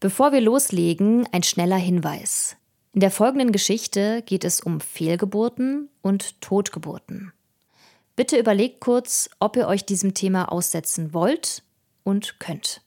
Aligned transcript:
Bevor 0.00 0.30
wir 0.30 0.40
loslegen, 0.40 1.26
ein 1.32 1.42
schneller 1.42 1.76
Hinweis. 1.76 2.56
In 2.92 3.00
der 3.00 3.10
folgenden 3.10 3.50
Geschichte 3.50 4.22
geht 4.22 4.44
es 4.44 4.60
um 4.60 4.80
Fehlgeburten 4.80 5.88
und 6.02 6.40
Totgeburten. 6.40 7.32
Bitte 8.14 8.38
überlegt 8.38 8.78
kurz, 8.78 9.28
ob 9.40 9.56
ihr 9.56 9.66
euch 9.66 9.84
diesem 9.86 10.14
Thema 10.14 10.52
aussetzen 10.52 11.14
wollt 11.14 11.64
und 12.04 12.38
könnt. 12.38 12.80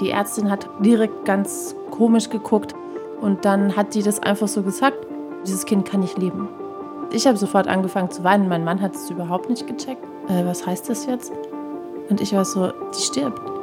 Die 0.00 0.10
Ärztin 0.10 0.50
hat 0.50 0.68
direkt 0.84 1.24
ganz 1.24 1.74
komisch 1.90 2.28
geguckt 2.28 2.74
und 3.22 3.46
dann 3.46 3.76
hat 3.76 3.94
die 3.94 4.02
das 4.02 4.20
einfach 4.20 4.48
so 4.48 4.62
gesagt, 4.62 5.06
dieses 5.46 5.64
Kind 5.64 5.88
kann 5.88 6.00
nicht 6.00 6.18
leben. 6.18 6.50
Ich 7.12 7.26
habe 7.26 7.38
sofort 7.38 7.66
angefangen 7.66 8.10
zu 8.10 8.24
weinen, 8.24 8.48
mein 8.48 8.64
Mann 8.64 8.82
hat 8.82 8.94
es 8.94 9.08
überhaupt 9.08 9.48
nicht 9.48 9.66
gecheckt. 9.66 10.04
Äh, 10.28 10.44
was 10.44 10.66
heißt 10.66 10.90
das 10.90 11.06
jetzt? 11.06 11.32
Und 12.10 12.20
ich 12.20 12.34
war 12.34 12.44
so, 12.44 12.72
die 12.94 13.02
stirbt. 13.02 13.53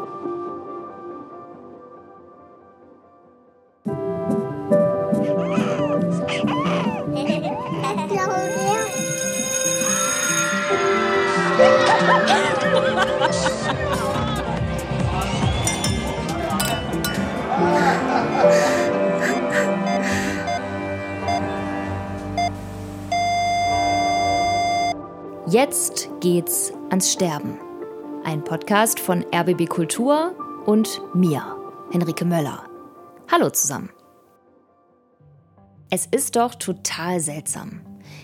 Jetzt 25.51 26.07
geht's 26.21 26.71
ans 26.91 27.11
Sterben. 27.11 27.59
Ein 28.23 28.41
Podcast 28.41 29.01
von 29.01 29.25
RBB 29.35 29.67
Kultur 29.67 30.33
und 30.65 31.01
mir, 31.13 31.43
Henrike 31.91 32.23
Möller. 32.23 32.63
Hallo 33.29 33.49
zusammen. 33.49 33.89
Es 35.89 36.05
ist 36.05 36.37
doch 36.37 36.55
total 36.55 37.19
seltsam. 37.19 37.81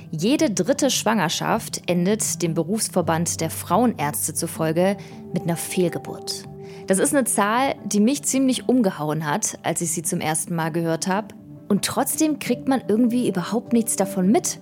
Jede 0.10 0.52
dritte 0.52 0.90
Schwangerschaft 0.90 1.82
endet 1.88 2.42
dem 2.42 2.54
Berufsverband 2.54 3.42
der 3.42 3.50
Frauenärzte 3.50 4.34
zufolge 4.34 4.96
mit 5.34 5.44
einer 5.44 5.58
Fehlgeburt. 5.58 6.46
Das 6.86 6.98
ist 6.98 7.14
eine 7.14 7.26
Zahl, 7.26 7.76
die 7.84 8.00
mich 8.00 8.24
ziemlich 8.24 8.70
umgehauen 8.70 9.30
hat, 9.30 9.60
als 9.64 9.82
ich 9.82 9.92
sie 9.92 10.04
zum 10.04 10.22
ersten 10.22 10.56
Mal 10.56 10.72
gehört 10.72 11.08
habe. 11.08 11.36
Und 11.68 11.84
trotzdem 11.84 12.40
kriegt 12.40 12.70
man 12.70 12.84
irgendwie 12.88 13.28
überhaupt 13.28 13.74
nichts 13.74 13.98
davon 13.98 14.32
mit. 14.32 14.60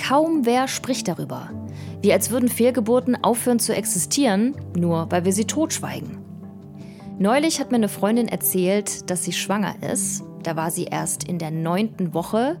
Kaum 0.00 0.46
wer 0.46 0.68
spricht 0.68 1.08
darüber. 1.08 1.50
Wie 2.06 2.12
als 2.12 2.30
würden 2.30 2.48
Fehlgeburten 2.48 3.24
aufhören 3.24 3.58
zu 3.58 3.74
existieren, 3.74 4.54
nur 4.76 5.10
weil 5.10 5.24
wir 5.24 5.32
sie 5.32 5.44
totschweigen. 5.44 6.18
Neulich 7.18 7.58
hat 7.58 7.72
mir 7.72 7.78
eine 7.78 7.88
Freundin 7.88 8.28
erzählt, 8.28 9.10
dass 9.10 9.24
sie 9.24 9.32
schwanger 9.32 9.74
ist. 9.82 10.22
Da 10.44 10.54
war 10.54 10.70
sie 10.70 10.84
erst 10.84 11.24
in 11.24 11.40
der 11.40 11.50
neunten 11.50 12.14
Woche 12.14 12.60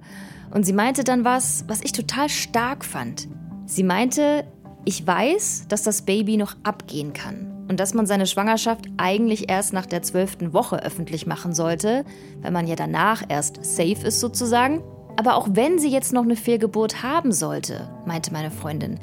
und 0.52 0.66
sie 0.66 0.72
meinte 0.72 1.04
dann 1.04 1.24
was, 1.24 1.64
was 1.68 1.82
ich 1.82 1.92
total 1.92 2.28
stark 2.28 2.84
fand. 2.84 3.28
Sie 3.66 3.84
meinte, 3.84 4.44
ich 4.84 5.06
weiß, 5.06 5.66
dass 5.68 5.84
das 5.84 6.02
Baby 6.02 6.38
noch 6.38 6.56
abgehen 6.64 7.12
kann 7.12 7.66
und 7.68 7.78
dass 7.78 7.94
man 7.94 8.06
seine 8.06 8.26
Schwangerschaft 8.26 8.86
eigentlich 8.96 9.48
erst 9.48 9.72
nach 9.72 9.86
der 9.86 10.02
zwölften 10.02 10.54
Woche 10.54 10.82
öffentlich 10.82 11.24
machen 11.28 11.54
sollte, 11.54 12.04
weil 12.42 12.50
man 12.50 12.66
ja 12.66 12.74
danach 12.74 13.22
erst 13.28 13.64
safe 13.64 14.08
ist 14.08 14.18
sozusagen. 14.18 14.82
Aber 15.16 15.36
auch 15.36 15.46
wenn 15.52 15.78
sie 15.78 15.90
jetzt 15.90 16.12
noch 16.12 16.24
eine 16.24 16.34
Fehlgeburt 16.34 17.04
haben 17.04 17.30
sollte, 17.30 17.88
meinte 18.06 18.32
meine 18.32 18.50
Freundin, 18.50 18.98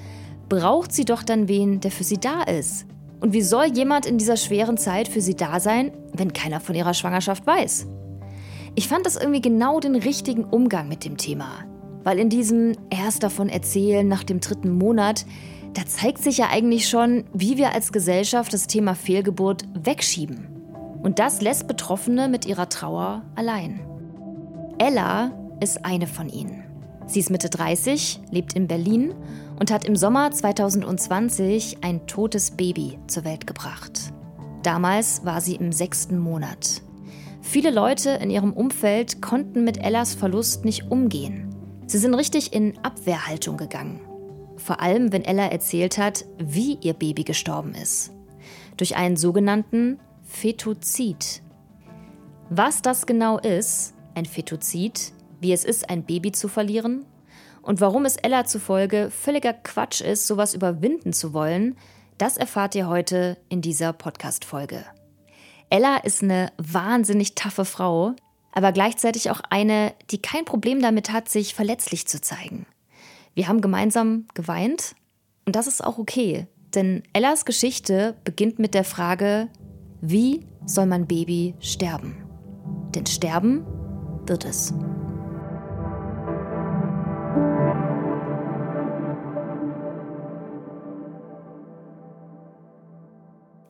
braucht 0.60 0.92
sie 0.92 1.04
doch 1.04 1.24
dann 1.24 1.48
wen, 1.48 1.80
der 1.80 1.90
für 1.90 2.04
sie 2.04 2.20
da 2.20 2.44
ist. 2.44 2.86
Und 3.20 3.34
wie 3.34 3.42
soll 3.42 3.66
jemand 3.74 4.06
in 4.06 4.20
dieser 4.20 4.38
schweren 4.38 4.78
Zeit 4.78 5.08
für 5.08 5.20
sie 5.20 5.36
da 5.36 5.60
sein, 5.60 5.92
wenn 6.14 6.32
keiner 6.32 6.60
von 6.60 6.76
ihrer 6.76 6.94
Schwangerschaft 6.94 7.48
weiß? 7.48 7.88
Ich 8.76 8.88
fand 8.88 9.04
das 9.08 9.16
irgendwie 9.16 9.42
genau 9.42 9.80
den 9.80 9.96
richtigen 9.96 10.44
Umgang 10.44 10.88
mit 10.88 11.06
dem 11.06 11.18
Thema. 11.18 11.48
Weil 12.04 12.20
in 12.20 12.30
diesem 12.30 12.76
erst 12.92 13.24
davon 13.24 13.50
erzählen 13.50 14.08
nach 14.08 14.24
dem 14.24 14.42
dritten 14.42 14.78
Monat, 14.78 15.26
da 15.74 15.88
zeigt 15.88 16.22
sich 16.22 16.38
ja 16.38 16.50
eigentlich 16.52 16.88
schon, 16.88 17.24
wie 17.34 17.58
wir 17.58 17.74
als 17.74 17.92
Gesellschaft 17.92 18.54
das 18.54 18.68
Thema 18.68 18.94
Fehlgeburt 18.94 19.64
wegschieben. 19.74 20.50
Und 21.02 21.18
das 21.18 21.42
lässt 21.42 21.68
Betroffene 21.68 22.28
mit 22.28 22.46
ihrer 22.46 22.70
Trauer 22.70 23.24
allein. 23.36 23.80
Ella 24.78 25.32
ist 25.62 25.84
eine 25.84 26.06
von 26.06 26.30
ihnen. 26.30 26.64
Sie 27.08 27.20
ist 27.20 27.32
Mitte 27.32 27.50
30, 27.50 28.22
lebt 28.30 28.54
in 28.54 28.68
Berlin 28.68 29.14
und 29.64 29.72
hat 29.72 29.86
im 29.86 29.96
Sommer 29.96 30.30
2020 30.30 31.78
ein 31.86 32.06
totes 32.06 32.52
Baby 32.52 33.00
zur 33.08 33.24
Welt 33.24 33.48
gebracht. 33.48 34.12
Damals 34.62 35.24
war 35.24 35.40
sie 35.40 35.56
im 35.56 35.72
sechsten 35.72 36.20
Monat. 36.20 36.82
Viele 37.42 37.72
Leute 37.72 38.10
in 38.10 38.30
ihrem 38.30 38.52
Umfeld 38.52 39.22
konnten 39.22 39.64
mit 39.64 39.78
Ellas 39.78 40.16
Verlust 40.16 40.66
nicht 40.66 40.92
umgehen. 40.92 41.56
Sie 41.88 41.98
sind 41.98 42.14
richtig 42.14 42.52
in 42.52 42.78
Abwehrhaltung 42.80 43.56
gegangen. 43.56 44.02
Vor 44.58 44.82
allem, 44.82 45.14
wenn 45.14 45.24
Ella 45.24 45.46
erzählt 45.46 45.98
hat, 45.98 46.26
wie 46.38 46.78
ihr 46.82 46.94
Baby 46.94 47.24
gestorben 47.24 47.74
ist. 47.74 48.12
Durch 48.76 48.98
einen 48.98 49.16
sogenannten 49.16 49.98
Fetozid. 50.24 51.42
Was 52.50 52.82
das 52.82 53.06
genau 53.06 53.40
ist, 53.40 53.94
ein 54.14 54.26
Fetozid, 54.26 55.14
wie 55.40 55.54
es 55.54 55.64
ist, 55.64 55.90
ein 55.90 56.04
Baby 56.04 56.34
zu 56.34 56.50
verlieren 56.50 57.06
und 57.64 57.82
warum 57.82 58.06
es 58.06 58.18
Ella 58.18 58.46
zufolge 58.46 59.10
völliger 59.10 59.54
Quatsch 59.54 60.02
ist, 60.02 60.28
sowas 60.28 60.54
überwinden 60.54 61.14
zu 61.14 61.34
wollen, 61.34 61.76
das 62.18 62.38
erfahrt 62.38 62.76
ihr 62.76 62.88
heute 62.88 63.38
in 63.50 63.62
dieser 63.62 63.94
Podcast-Folge. 63.94 64.86
Ella 65.70 65.98
ist 65.98 66.22
eine 66.22 66.52
wahnsinnig 66.58 67.34
taffe 67.34 67.66
Frau, 67.66 68.14
aber 68.52 68.72
gleichzeitig 68.72 69.32
auch 69.32 69.42
eine, 69.50 69.94
die 70.12 70.22
kein 70.22 70.46
Problem 70.46 70.82
damit 70.82 71.12
hat, 71.12 71.30
sich 71.30 71.56
verletzlich 71.56 72.08
zu 72.08 72.22
zeigen. 72.22 72.68
Wir 73.34 73.48
haben 73.48 73.62
gemeinsam 73.62 74.28
geweint 74.36 74.96
und 75.46 75.56
das 75.56 75.66
ist 75.66 75.84
auch 75.84 75.98
okay, 75.98 76.48
denn 76.76 77.02
Ellas 77.14 77.46
Geschichte 77.46 78.16
beginnt 78.24 78.60
mit 78.60 78.74
der 78.74 78.84
Frage, 78.84 79.48
wie 80.02 80.46
soll 80.66 80.86
mein 80.86 81.08
Baby 81.08 81.56
sterben? 81.60 82.18
Denn 82.94 83.06
sterben 83.06 83.66
wird 84.28 84.46
es. 84.46 84.74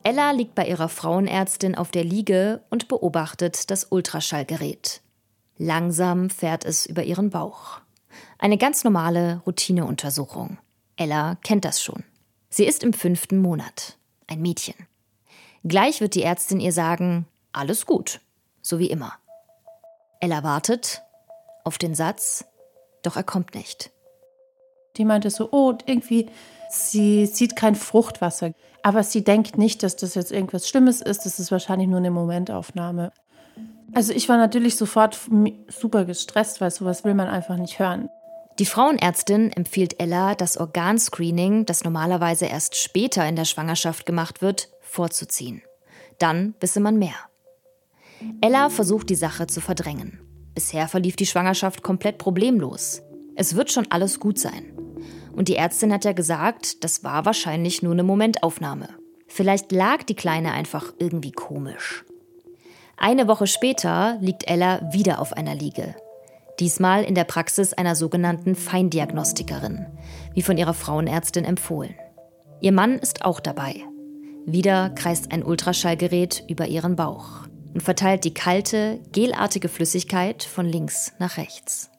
Ella 0.04 0.32
liegt 0.32 0.54
bei 0.54 0.66
ihrer 0.66 0.90
Frauenärztin 0.90 1.74
auf 1.74 1.90
der 1.90 2.04
Liege 2.04 2.62
und 2.68 2.88
beobachtet 2.88 3.70
das 3.70 3.86
Ultraschallgerät. 3.90 5.00
Langsam 5.56 6.28
fährt 6.28 6.66
es 6.66 6.84
über 6.84 7.04
ihren 7.04 7.30
Bauch. 7.30 7.80
Eine 8.38 8.58
ganz 8.58 8.84
normale 8.84 9.40
Routineuntersuchung. 9.46 10.58
Ella 10.96 11.36
kennt 11.42 11.64
das 11.64 11.82
schon. 11.82 12.04
Sie 12.50 12.66
ist 12.66 12.82
im 12.84 12.92
fünften 12.92 13.38
Monat. 13.38 13.96
Ein 14.26 14.42
Mädchen. 14.42 14.74
Gleich 15.64 16.02
wird 16.02 16.14
die 16.14 16.22
Ärztin 16.22 16.60
ihr 16.60 16.72
sagen, 16.72 17.26
alles 17.52 17.86
gut, 17.86 18.20
so 18.60 18.78
wie 18.78 18.90
immer. 18.90 19.14
Ella 20.20 20.42
wartet 20.42 21.00
auf 21.64 21.78
den 21.78 21.94
Satz, 21.94 22.44
doch 23.02 23.16
er 23.16 23.24
kommt 23.24 23.54
nicht. 23.54 23.90
Die 24.98 25.06
meinte 25.06 25.30
so, 25.30 25.48
oh, 25.50 25.72
irgendwie, 25.86 26.28
sie 26.74 27.26
sieht 27.26 27.56
kein 27.56 27.74
Fruchtwasser. 27.74 28.52
Aber 28.82 29.02
sie 29.02 29.24
denkt 29.24 29.56
nicht, 29.56 29.82
dass 29.82 29.96
das 29.96 30.14
jetzt 30.14 30.32
irgendwas 30.32 30.68
Schlimmes 30.68 31.00
ist. 31.00 31.24
Das 31.24 31.38
ist 31.38 31.50
wahrscheinlich 31.50 31.88
nur 31.88 31.98
eine 31.98 32.10
Momentaufnahme. 32.10 33.12
Also 33.94 34.12
ich 34.12 34.28
war 34.28 34.36
natürlich 34.36 34.76
sofort 34.76 35.18
super 35.68 36.04
gestresst, 36.04 36.60
weil 36.60 36.70
sowas 36.70 37.04
will 37.04 37.14
man 37.14 37.28
einfach 37.28 37.56
nicht 37.56 37.78
hören. 37.78 38.08
Die 38.58 38.66
Frauenärztin 38.66 39.52
empfiehlt 39.52 40.00
Ella, 40.00 40.34
das 40.34 40.56
Organscreening, 40.56 41.66
das 41.66 41.82
normalerweise 41.82 42.46
erst 42.46 42.76
später 42.76 43.26
in 43.26 43.36
der 43.36 43.46
Schwangerschaft 43.46 44.06
gemacht 44.06 44.42
wird, 44.42 44.68
vorzuziehen. 44.80 45.62
Dann 46.18 46.54
wisse 46.60 46.80
man 46.80 46.98
mehr. 46.98 47.16
Ella 48.40 48.70
versucht 48.70 49.10
die 49.10 49.16
Sache 49.16 49.46
zu 49.46 49.60
verdrängen. 49.60 50.20
Bisher 50.54 50.86
verlief 50.86 51.16
die 51.16 51.26
Schwangerschaft 51.26 51.82
komplett 51.82 52.18
problemlos. 52.18 53.02
Es 53.34 53.56
wird 53.56 53.72
schon 53.72 53.90
alles 53.90 54.20
gut 54.20 54.38
sein. 54.38 54.73
Und 55.34 55.48
die 55.48 55.56
Ärztin 55.56 55.92
hat 55.92 56.04
ja 56.04 56.12
gesagt, 56.12 56.84
das 56.84 57.02
war 57.04 57.24
wahrscheinlich 57.24 57.82
nur 57.82 57.92
eine 57.92 58.02
Momentaufnahme. 58.02 58.88
Vielleicht 59.26 59.72
lag 59.72 60.04
die 60.04 60.14
Kleine 60.14 60.52
einfach 60.52 60.92
irgendwie 60.98 61.32
komisch. 61.32 62.04
Eine 62.96 63.26
Woche 63.26 63.46
später 63.46 64.18
liegt 64.20 64.48
Ella 64.48 64.92
wieder 64.92 65.20
auf 65.20 65.32
einer 65.32 65.54
Liege. 65.54 65.96
Diesmal 66.60 67.02
in 67.02 67.16
der 67.16 67.24
Praxis 67.24 67.72
einer 67.72 67.96
sogenannten 67.96 68.54
Feindiagnostikerin, 68.54 69.86
wie 70.34 70.42
von 70.42 70.56
ihrer 70.56 70.74
Frauenärztin 70.74 71.44
empfohlen. 71.44 71.94
Ihr 72.60 72.70
Mann 72.70 72.98
ist 72.98 73.24
auch 73.24 73.40
dabei. 73.40 73.82
Wieder 74.46 74.90
kreist 74.90 75.32
ein 75.32 75.42
Ultraschallgerät 75.42 76.44
über 76.48 76.66
ihren 76.66 76.94
Bauch 76.94 77.48
und 77.72 77.82
verteilt 77.82 78.24
die 78.24 78.34
kalte, 78.34 79.00
gelartige 79.10 79.68
Flüssigkeit 79.68 80.44
von 80.44 80.66
links 80.66 81.12
nach 81.18 81.38
rechts. 81.38 81.90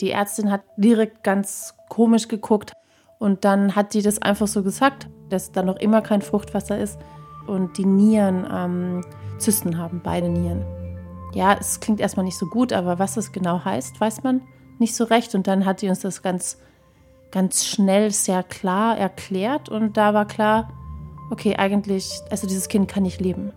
Die 0.00 0.10
Ärztin 0.10 0.50
hat 0.50 0.62
direkt 0.76 1.22
ganz 1.22 1.74
komisch 1.88 2.26
geguckt, 2.26 2.72
und 3.20 3.44
dann 3.44 3.76
hat 3.76 3.92
die 3.92 4.00
das 4.02 4.20
einfach 4.20 4.48
so 4.48 4.62
gesagt, 4.62 5.08
dass 5.28 5.52
da 5.52 5.62
noch 5.62 5.76
immer 5.76 6.00
kein 6.00 6.22
Fruchtwasser 6.22 6.78
ist 6.78 6.98
und 7.46 7.76
die 7.76 7.84
Nieren 7.84 8.48
ähm, 8.50 9.04
Zysten 9.38 9.76
haben, 9.76 10.00
beide 10.02 10.30
Nieren. 10.30 10.64
Ja, 11.34 11.54
es 11.60 11.80
klingt 11.80 12.00
erstmal 12.00 12.24
nicht 12.24 12.38
so 12.38 12.46
gut, 12.46 12.72
aber 12.72 12.98
was 12.98 13.14
das 13.14 13.30
genau 13.30 13.62
heißt, 13.62 14.00
weiß 14.00 14.22
man 14.22 14.40
nicht 14.78 14.96
so 14.96 15.04
recht. 15.04 15.34
Und 15.34 15.46
dann 15.46 15.66
hat 15.66 15.82
die 15.82 15.88
uns 15.90 16.00
das 16.00 16.22
ganz, 16.22 16.58
ganz 17.30 17.66
schnell 17.66 18.10
sehr 18.10 18.42
klar 18.42 18.96
erklärt. 18.96 19.68
Und 19.68 19.98
da 19.98 20.14
war 20.14 20.26
klar, 20.26 20.70
okay, 21.30 21.56
eigentlich, 21.56 22.10
also 22.30 22.46
dieses 22.46 22.68
Kind 22.68 22.88
kann 22.88 23.02
nicht 23.02 23.20
leben. 23.20 23.52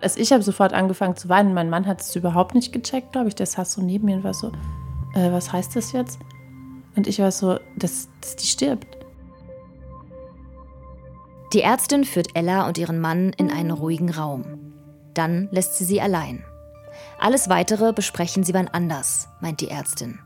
Also 0.00 0.18
ich 0.18 0.32
habe 0.32 0.42
sofort 0.42 0.72
angefangen 0.72 1.16
zu 1.16 1.28
weinen. 1.28 1.54
Mein 1.54 1.70
Mann 1.70 1.86
hat 1.86 2.00
es 2.00 2.14
überhaupt 2.16 2.56
nicht 2.56 2.72
gecheckt, 2.72 3.12
glaube 3.12 3.28
ich. 3.28 3.36
Der 3.36 3.46
saß 3.46 3.72
so 3.74 3.82
neben 3.82 4.06
mir 4.06 4.16
und 4.16 4.24
war 4.24 4.34
so, 4.34 4.48
äh, 5.14 5.30
was 5.30 5.52
heißt 5.52 5.76
das 5.76 5.92
jetzt? 5.92 6.18
Und 6.98 7.06
ich 7.06 7.20
war 7.20 7.30
so, 7.30 7.60
dass, 7.76 8.08
dass 8.20 8.34
die 8.34 8.48
stirbt. 8.48 8.98
Die 11.52 11.60
Ärztin 11.60 12.02
führt 12.02 12.34
Ella 12.34 12.66
und 12.66 12.76
ihren 12.76 12.98
Mann 12.98 13.32
in 13.36 13.52
einen 13.52 13.70
ruhigen 13.70 14.10
Raum. 14.10 14.74
Dann 15.14 15.48
lässt 15.52 15.78
sie 15.78 15.84
sie 15.84 16.00
allein. 16.00 16.42
Alles 17.20 17.48
Weitere 17.48 17.92
besprechen 17.92 18.42
sie 18.42 18.52
wann 18.52 18.66
anders, 18.66 19.28
meint 19.40 19.60
die 19.60 19.70
Ärztin. 19.70 20.18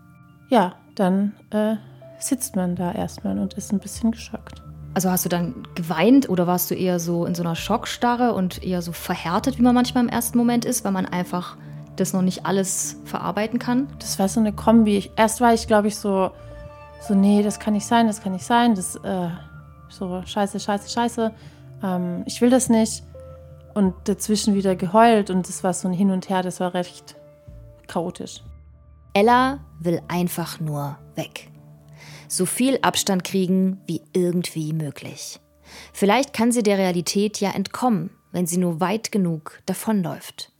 Ja, 0.48 0.76
dann 0.94 1.34
äh, 1.50 1.76
sitzt 2.18 2.56
man 2.56 2.74
da 2.74 2.92
erstmal 2.92 3.38
und 3.38 3.52
ist 3.52 3.70
ein 3.70 3.78
bisschen 3.78 4.10
geschockt. 4.10 4.62
Also 4.94 5.10
hast 5.10 5.26
du 5.26 5.28
dann 5.28 5.68
geweint 5.74 6.30
oder 6.30 6.46
warst 6.46 6.70
du 6.70 6.74
eher 6.74 6.98
so 6.98 7.26
in 7.26 7.34
so 7.34 7.42
einer 7.42 7.54
Schockstarre 7.54 8.32
und 8.32 8.64
eher 8.64 8.80
so 8.80 8.92
verhärtet, 8.92 9.58
wie 9.58 9.62
man 9.62 9.74
manchmal 9.74 10.04
im 10.04 10.08
ersten 10.08 10.38
Moment 10.38 10.64
ist, 10.64 10.86
weil 10.86 10.92
man 10.92 11.04
einfach 11.04 11.58
das 11.96 12.14
noch 12.14 12.22
nicht 12.22 12.46
alles 12.46 12.96
verarbeiten 13.04 13.58
kann? 13.58 13.88
Das 13.98 14.18
war 14.18 14.26
so 14.30 14.40
eine 14.40 14.54
Kombi. 14.54 15.10
Erst 15.16 15.42
war 15.42 15.52
ich, 15.52 15.66
glaube 15.66 15.88
ich, 15.88 15.96
so, 15.96 16.30
so, 17.06 17.14
nee, 17.14 17.42
das 17.42 17.58
kann 17.58 17.74
nicht 17.74 17.86
sein, 17.86 18.06
das 18.06 18.22
kann 18.22 18.32
nicht 18.32 18.44
sein, 18.44 18.74
das, 18.74 18.96
äh, 18.96 19.28
so, 19.88 20.22
scheiße, 20.24 20.60
scheiße, 20.60 20.88
scheiße, 20.90 21.32
ähm, 21.82 22.22
ich 22.26 22.40
will 22.40 22.50
das 22.50 22.68
nicht. 22.68 23.02
Und 23.74 23.94
dazwischen 24.04 24.54
wieder 24.54 24.76
geheult 24.76 25.30
und 25.30 25.48
das 25.48 25.64
war 25.64 25.72
so 25.72 25.88
ein 25.88 25.94
Hin 25.94 26.10
und 26.10 26.28
Her, 26.28 26.42
das 26.42 26.60
war 26.60 26.74
recht 26.74 27.16
chaotisch. 27.86 28.42
Ella 29.14 29.60
will 29.80 30.02
einfach 30.08 30.60
nur 30.60 30.98
weg 31.14 31.52
so 32.32 32.46
viel 32.46 32.78
Abstand 32.80 33.24
kriegen 33.24 33.80
wie 33.86 34.00
irgendwie 34.14 34.72
möglich. 34.72 35.38
Vielleicht 35.92 36.32
kann 36.32 36.50
sie 36.50 36.62
der 36.62 36.78
Realität 36.78 37.40
ja 37.40 37.50
entkommen, 37.50 38.10
wenn 38.32 38.46
sie 38.46 38.56
nur 38.56 38.80
weit 38.80 39.12
genug 39.12 39.60
davonläuft. 39.66 40.50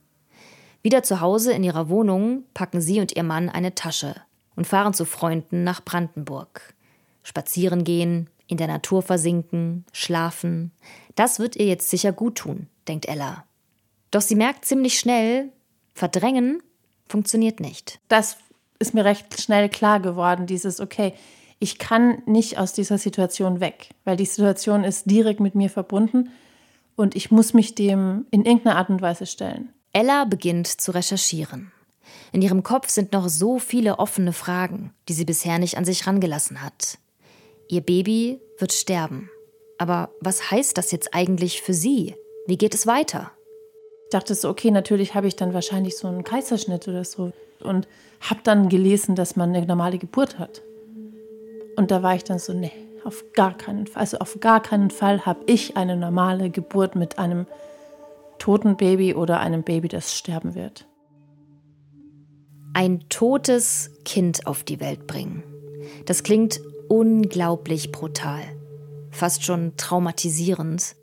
Wieder 0.83 1.03
zu 1.03 1.21
Hause 1.21 1.53
in 1.53 1.65
ihrer 1.65 1.89
Wohnung 1.89 2.45
packen 2.55 2.81
sie 2.81 3.01
und 3.01 3.17
ihr 3.17 3.23
Mann 3.23 3.49
eine 3.49 3.75
Tasche 3.75 4.17
und 4.57 4.67
fahren 4.67 4.95
zu 4.95 5.05
Freunden 5.05 5.65
nach 5.65 5.85
Brandenburg. 5.85 6.75
Spazieren 7.23 7.85
gehen, 7.85 8.29
in 8.47 8.57
der 8.57 8.67
Natur 8.67 9.03
versinken, 9.03 9.85
schlafen. 9.93 10.73
Das 11.15 11.39
wird 11.39 11.57
ihr 11.57 11.67
jetzt 11.67 11.89
sicher 11.89 12.13
gut 12.13 12.37
tun, 12.37 12.69
denkt 12.89 13.07
Ella. 13.07 13.45
Doch 14.11 14.21
sie 14.21 14.35
merkt 14.35 14.65
ziemlich 14.65 14.99
schnell, 14.99 15.51
verdrängen 15.95 16.63
funktioniert 17.09 17.61
nicht. 17.61 18.01
Das 18.09 18.39
ist 18.79 18.95
mir 18.95 19.05
recht 19.05 19.41
schnell 19.41 19.69
klar 19.69 20.01
geworden, 20.01 20.47
dieses, 20.47 20.81
okay, 20.81 21.15
ich 21.59 21.79
kann 21.79 22.23
nicht 22.27 22.59
aus 22.59 22.73
dieser 22.73 22.99
Situation 22.99 23.61
weg, 23.61 23.91
weil 24.05 24.17
die 24.17 24.27
Situation 24.27 24.83
ist 24.83 25.09
direkt 25.09 25.39
mit 25.39 25.55
mir 25.55 25.71
verbunden 25.71 26.31
und 26.97 27.15
ich 27.15 27.31
muss 27.31 27.55
mich 27.55 27.75
dem 27.75 28.27
in 28.31 28.45
irgendeiner 28.45 28.77
Art 28.77 28.91
und 28.91 29.01
Weise 29.01 29.27
stellen. 29.27 29.73
Ella 29.93 30.25
beginnt 30.25 30.67
zu 30.67 30.91
recherchieren. 30.93 31.71
In 32.33 32.43
ihrem 32.43 32.63
Kopf 32.63 32.89
sind 32.89 33.13
noch 33.13 33.29
so 33.29 33.59
viele 33.59 33.99
offene 33.99 34.33
Fragen, 34.33 34.93
die 35.09 35.13
sie 35.13 35.25
bisher 35.25 35.59
nicht 35.59 35.77
an 35.77 35.85
sich 35.85 36.07
rangelassen 36.07 36.63
hat. 36.63 36.99
Ihr 37.69 37.81
Baby 37.81 38.41
wird 38.59 38.73
sterben. 38.73 39.31
Aber 39.79 40.11
was 40.21 40.51
heißt 40.51 40.79
das 40.79 40.93
jetzt 40.93 41.15
eigentlich 41.15 41.63
für 41.63 41.75
sie? 41.75 42.15
Wie 42.47 42.59
geht 42.59 42.75
es 42.75 42.87
weiter? 42.87 43.33
Ich 44.05 44.11
dachte 44.11 44.35
so, 44.35 44.49
okay, 44.49 44.71
natürlich 44.71 45.15
habe 45.15 45.27
ich 45.27 45.37
dann 45.37 45.55
wahrscheinlich 45.55 45.97
so 45.97 46.07
einen 46.07 46.25
Kaiserschnitt 46.25 46.87
oder 46.87 47.05
so 47.05 47.33
und 47.61 47.89
habe 48.21 48.41
dann 48.45 48.69
gelesen, 48.69 49.17
dass 49.17 49.37
man 49.37 49.55
eine 49.55 49.67
normale 49.67 49.99
Geburt 49.99 50.39
hat. 50.39 50.63
Und 51.77 51.91
da 51.91 52.03
war 52.03 52.15
ich 52.15 52.25
dann 52.25 52.39
so, 52.39 52.53
nee, 52.53 52.73
auf 53.05 53.25
gar 53.33 53.57
keinen 53.57 53.87
Fall. 53.87 54.01
Also 54.01 54.19
auf 54.19 54.39
gar 54.41 54.61
keinen 54.61 54.91
Fall 54.91 55.25
habe 55.25 55.41
ich 55.47 55.77
eine 55.77 55.97
normale 55.97 56.51
Geburt 56.51 56.95
mit 56.95 57.19
einem 57.19 57.47
toten 58.39 58.77
Baby 58.77 59.15
oder 59.15 59.41
einem 59.41 59.63
Baby, 59.63 59.89
das 59.89 60.15
sterben 60.15 60.55
wird. 60.55 60.87
Ein 62.75 63.09
totes 63.11 63.91
Kind 64.05 64.47
auf 64.47 64.65
die 64.65 64.81
Welt 64.81 65.07
bringen. 65.07 65.43
Das 66.07 66.23
klingt 66.23 66.61
unglaublich 66.89 67.93
brutal, 67.93 68.41
fast 69.11 69.45
schon 69.45 69.77
traumatisierend. 69.77 70.97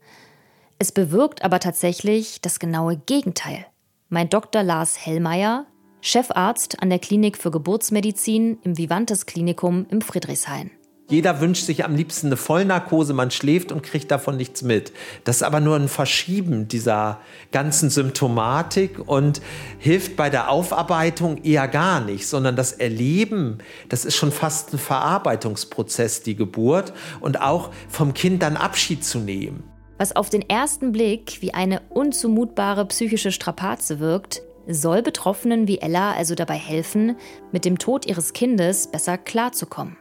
Es 0.80 0.92
bewirkt 0.92 1.44
aber 1.44 1.60
tatsächlich 1.60 2.42
das 2.42 2.60
genaue 2.60 2.98
Gegenteil. 2.98 3.66
Mein 4.10 4.30
Dr. 4.30 4.64
Lars 4.64 5.06
Hellmeier, 5.06 5.68
Chefarzt 6.02 6.82
an 6.82 6.90
der 6.90 7.00
Klinik 7.00 7.38
für 7.38 7.52
Geburtsmedizin 7.52 8.58
im 8.64 8.78
Vivantes 8.78 9.26
Klinikum 9.26 9.86
im 9.90 10.02
Friedrichshain. 10.02 10.72
Jeder 11.10 11.42
wünscht 11.42 11.66
sich 11.66 11.84
am 11.84 11.96
liebsten 11.96 12.28
eine 12.28 12.38
Vollnarkose, 12.38 13.14
man 13.14 13.32
schläft 13.32 13.72
und 13.72 13.82
kriegt 13.82 14.12
davon 14.12 14.38
nichts 14.38 14.62
mit. 14.62 14.94
Das 15.24 15.38
ist 15.38 15.44
aber 15.44 15.60
nur 15.60 15.76
ein 15.76 15.88
Verschieben 15.88 16.68
dieser 16.68 17.20
ganzen 17.52 17.90
Symptomatik 17.90 19.00
und 19.08 19.42
hilft 19.80 20.16
bei 20.16 20.30
der 20.30 20.52
Aufarbeitung 20.52 21.44
eher 21.44 21.68
gar 21.68 22.00
nicht, 22.00 22.28
sondern 22.28 22.56
das 22.56 22.74
Erleben, 22.74 23.58
das 23.90 24.06
ist 24.06 24.18
schon 24.18 24.32
fast 24.32 24.72
ein 24.72 24.78
Verarbeitungsprozess, 24.78 26.22
die 26.22 26.36
Geburt 26.36 26.94
und 27.22 27.42
auch 27.42 27.72
vom 27.88 28.14
Kind 28.14 28.44
dann 28.44 28.56
Abschied 28.56 29.04
zu 29.04 29.18
nehmen. 29.18 29.64
Was 29.98 30.16
auf 30.16 30.30
den 30.30 30.48
ersten 30.48 30.92
Blick 30.92 31.42
wie 31.42 31.56
eine 31.56 31.82
unzumutbare 31.90 32.86
psychische 32.86 33.32
Strapaze 33.32 34.00
wirkt, 34.00 34.44
soll 34.68 35.02
Betroffenen 35.02 35.68
wie 35.68 35.80
Ella 35.80 36.14
also 36.14 36.36
dabei 36.36 36.54
helfen, 36.54 37.18
mit 37.52 37.66
dem 37.66 37.80
Tod 37.80 38.06
ihres 38.06 38.34
Kindes 38.34 38.92
besser 38.92 39.18
klarzukommen. 39.18 39.98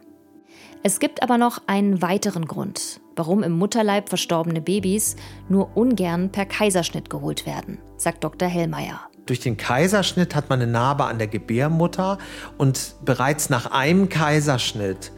Es 0.83 1.01
gibt 1.01 1.23
aber 1.23 1.39
noch 1.39 1.61
einen 1.67 2.03
weiteren 2.03 2.47
Grund, 2.47 3.01
warum 3.17 3.43
im 3.43 3.53
Mutterleib 3.53 4.09
verstorbene 4.09 4.61
Babys 4.61 5.17
nur 5.49 5.77
ungern 5.77 6.31
per 6.31 6.47
Kaiserschnitt 6.47 7.11
geholt 7.11 7.47
werden, 7.47 7.79
sagt 7.97 8.23
Dr. 8.23 8.49
Hellmeier. 8.49 9.01
Durch 9.27 9.41
den 9.41 9.57
Kaiserschnitt 9.57 10.35
hat 10.35 10.49
man 10.49 10.63
eine 10.63 10.71
Narbe 10.71 11.05
an 11.05 11.19
der 11.19 11.27
Gebärmutter 11.27 12.19
und 12.57 12.95
bereits 13.05 13.51
nach 13.51 13.67
einem 13.67 14.09
Kaiserschnitt 14.09 15.13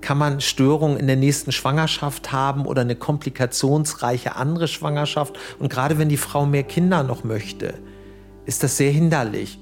kann 0.00 0.18
man 0.18 0.40
Störungen 0.40 0.98
in 0.98 1.06
der 1.06 1.16
nächsten 1.16 1.52
Schwangerschaft 1.52 2.32
haben 2.32 2.66
oder 2.66 2.82
eine 2.82 2.96
komplikationsreiche 2.96 4.36
andere 4.36 4.68
Schwangerschaft. 4.68 5.38
Und 5.58 5.70
gerade 5.70 5.98
wenn 5.98 6.08
die 6.08 6.16
Frau 6.16 6.44
mehr 6.44 6.64
Kinder 6.64 7.02
noch 7.04 7.24
möchte, 7.24 7.74
ist 8.44 8.62
das 8.62 8.76
sehr 8.76 8.90
hinderlich. 8.90 9.58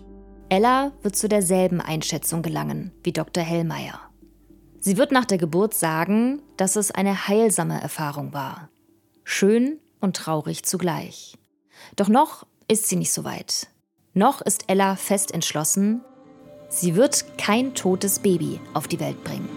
Ella 0.48 0.92
wird 1.02 1.14
zu 1.14 1.28
derselben 1.28 1.80
Einschätzung 1.80 2.42
gelangen 2.42 2.90
wie 3.04 3.12
Dr. 3.12 3.44
Hellmeier. 3.44 4.09
Sie 4.82 4.96
wird 4.96 5.12
nach 5.12 5.26
der 5.26 5.36
Geburt 5.36 5.74
sagen, 5.74 6.40
dass 6.56 6.74
es 6.74 6.90
eine 6.90 7.28
heilsame 7.28 7.78
Erfahrung 7.80 8.32
war. 8.32 8.70
Schön 9.24 9.78
und 10.00 10.16
traurig 10.16 10.64
zugleich. 10.64 11.36
Doch 11.96 12.08
noch 12.08 12.46
ist 12.66 12.86
sie 12.86 12.96
nicht 12.96 13.12
so 13.12 13.24
weit. 13.24 13.68
Noch 14.14 14.40
ist 14.40 14.64
Ella 14.68 14.96
fest 14.96 15.32
entschlossen, 15.32 16.00
sie 16.70 16.96
wird 16.96 17.36
kein 17.36 17.74
totes 17.74 18.20
Baby 18.20 18.58
auf 18.72 18.88
die 18.88 19.00
Welt 19.00 19.22
bringen. 19.22 19.48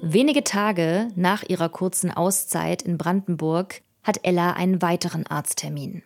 Wenige 0.00 0.42
Tage 0.42 1.08
nach 1.16 1.42
ihrer 1.42 1.68
kurzen 1.68 2.10
Auszeit 2.10 2.80
in 2.80 2.96
Brandenburg 2.96 3.82
hat 4.02 4.20
Ella 4.22 4.52
einen 4.52 4.80
weiteren 4.80 5.26
Arzttermin. 5.26 6.02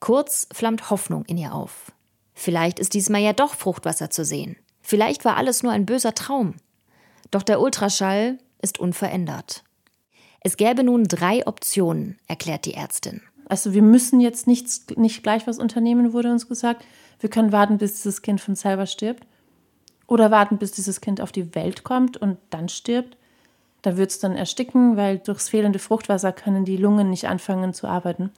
Kurz 0.00 0.48
flammt 0.52 0.90
Hoffnung 0.90 1.24
in 1.26 1.38
ihr 1.38 1.54
auf. 1.54 1.92
Vielleicht 2.34 2.78
ist 2.78 2.94
diesmal 2.94 3.22
ja 3.22 3.32
doch 3.32 3.54
Fruchtwasser 3.54 4.10
zu 4.10 4.24
sehen. 4.24 4.56
Vielleicht 4.82 5.24
war 5.24 5.36
alles 5.36 5.62
nur 5.62 5.72
ein 5.72 5.86
böser 5.86 6.14
Traum. 6.14 6.54
Doch 7.30 7.42
der 7.42 7.60
Ultraschall 7.60 8.38
ist 8.62 8.78
unverändert. 8.78 9.64
Es 10.40 10.56
gäbe 10.56 10.84
nun 10.84 11.04
drei 11.04 11.46
Optionen, 11.46 12.18
erklärt 12.28 12.66
die 12.66 12.74
Ärztin. 12.74 13.22
Also 13.48 13.74
wir 13.74 13.82
müssen 13.82 14.20
jetzt 14.20 14.46
nichts, 14.46 14.86
nicht 14.96 15.22
gleich 15.22 15.46
was 15.46 15.58
unternehmen, 15.58 16.12
wurde 16.12 16.30
uns 16.30 16.48
gesagt. 16.48 16.84
Wir 17.20 17.30
können 17.30 17.52
warten, 17.52 17.78
bis 17.78 17.94
dieses 17.94 18.22
Kind 18.22 18.40
von 18.40 18.54
selber 18.54 18.86
stirbt. 18.86 19.26
Oder 20.06 20.30
warten, 20.30 20.58
bis 20.58 20.72
dieses 20.72 21.00
Kind 21.00 21.20
auf 21.20 21.32
die 21.32 21.54
Welt 21.54 21.82
kommt 21.82 22.16
und 22.16 22.38
dann 22.50 22.68
stirbt. 22.68 23.16
Da 23.82 23.96
wird 23.96 24.10
es 24.10 24.18
dann 24.18 24.36
ersticken, 24.36 24.96
weil 24.96 25.18
durchs 25.18 25.48
fehlende 25.48 25.78
Fruchtwasser 25.78 26.32
können 26.32 26.64
die 26.64 26.76
Lungen 26.76 27.10
nicht 27.10 27.28
anfangen 27.28 27.72
zu 27.72 27.86
arbeiten. 27.86 28.30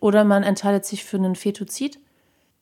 Oder 0.00 0.24
man 0.24 0.42
entscheidet 0.42 0.84
sich 0.84 1.04
für 1.04 1.16
einen 1.16 1.34
Fetozid. 1.34 1.98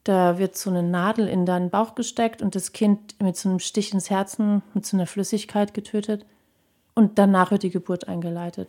Da 0.04 0.38
wird 0.38 0.56
so 0.56 0.70
eine 0.70 0.82
Nadel 0.82 1.28
in 1.28 1.46
deinen 1.46 1.70
Bauch 1.70 1.94
gesteckt 1.94 2.40
und 2.40 2.54
das 2.54 2.72
Kind 2.72 3.20
mit 3.20 3.36
so 3.36 3.48
einem 3.48 3.58
Stich 3.58 3.92
ins 3.92 4.08
Herzen, 4.08 4.62
mit 4.72 4.86
so 4.86 4.96
einer 4.96 5.06
Flüssigkeit 5.06 5.74
getötet. 5.74 6.24
Und 6.94 7.18
danach 7.18 7.50
wird 7.50 7.62
die 7.62 7.70
Geburt 7.70 8.08
eingeleitet. 8.08 8.68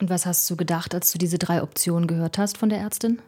Und 0.00 0.10
was 0.10 0.26
hast 0.26 0.48
du 0.50 0.56
gedacht, 0.56 0.94
als 0.94 1.12
du 1.12 1.18
diese 1.18 1.38
drei 1.38 1.62
Optionen 1.62 2.06
gehört 2.06 2.38
hast 2.38 2.58
von 2.58 2.68
der 2.68 2.78
Ärztin? 2.78 3.20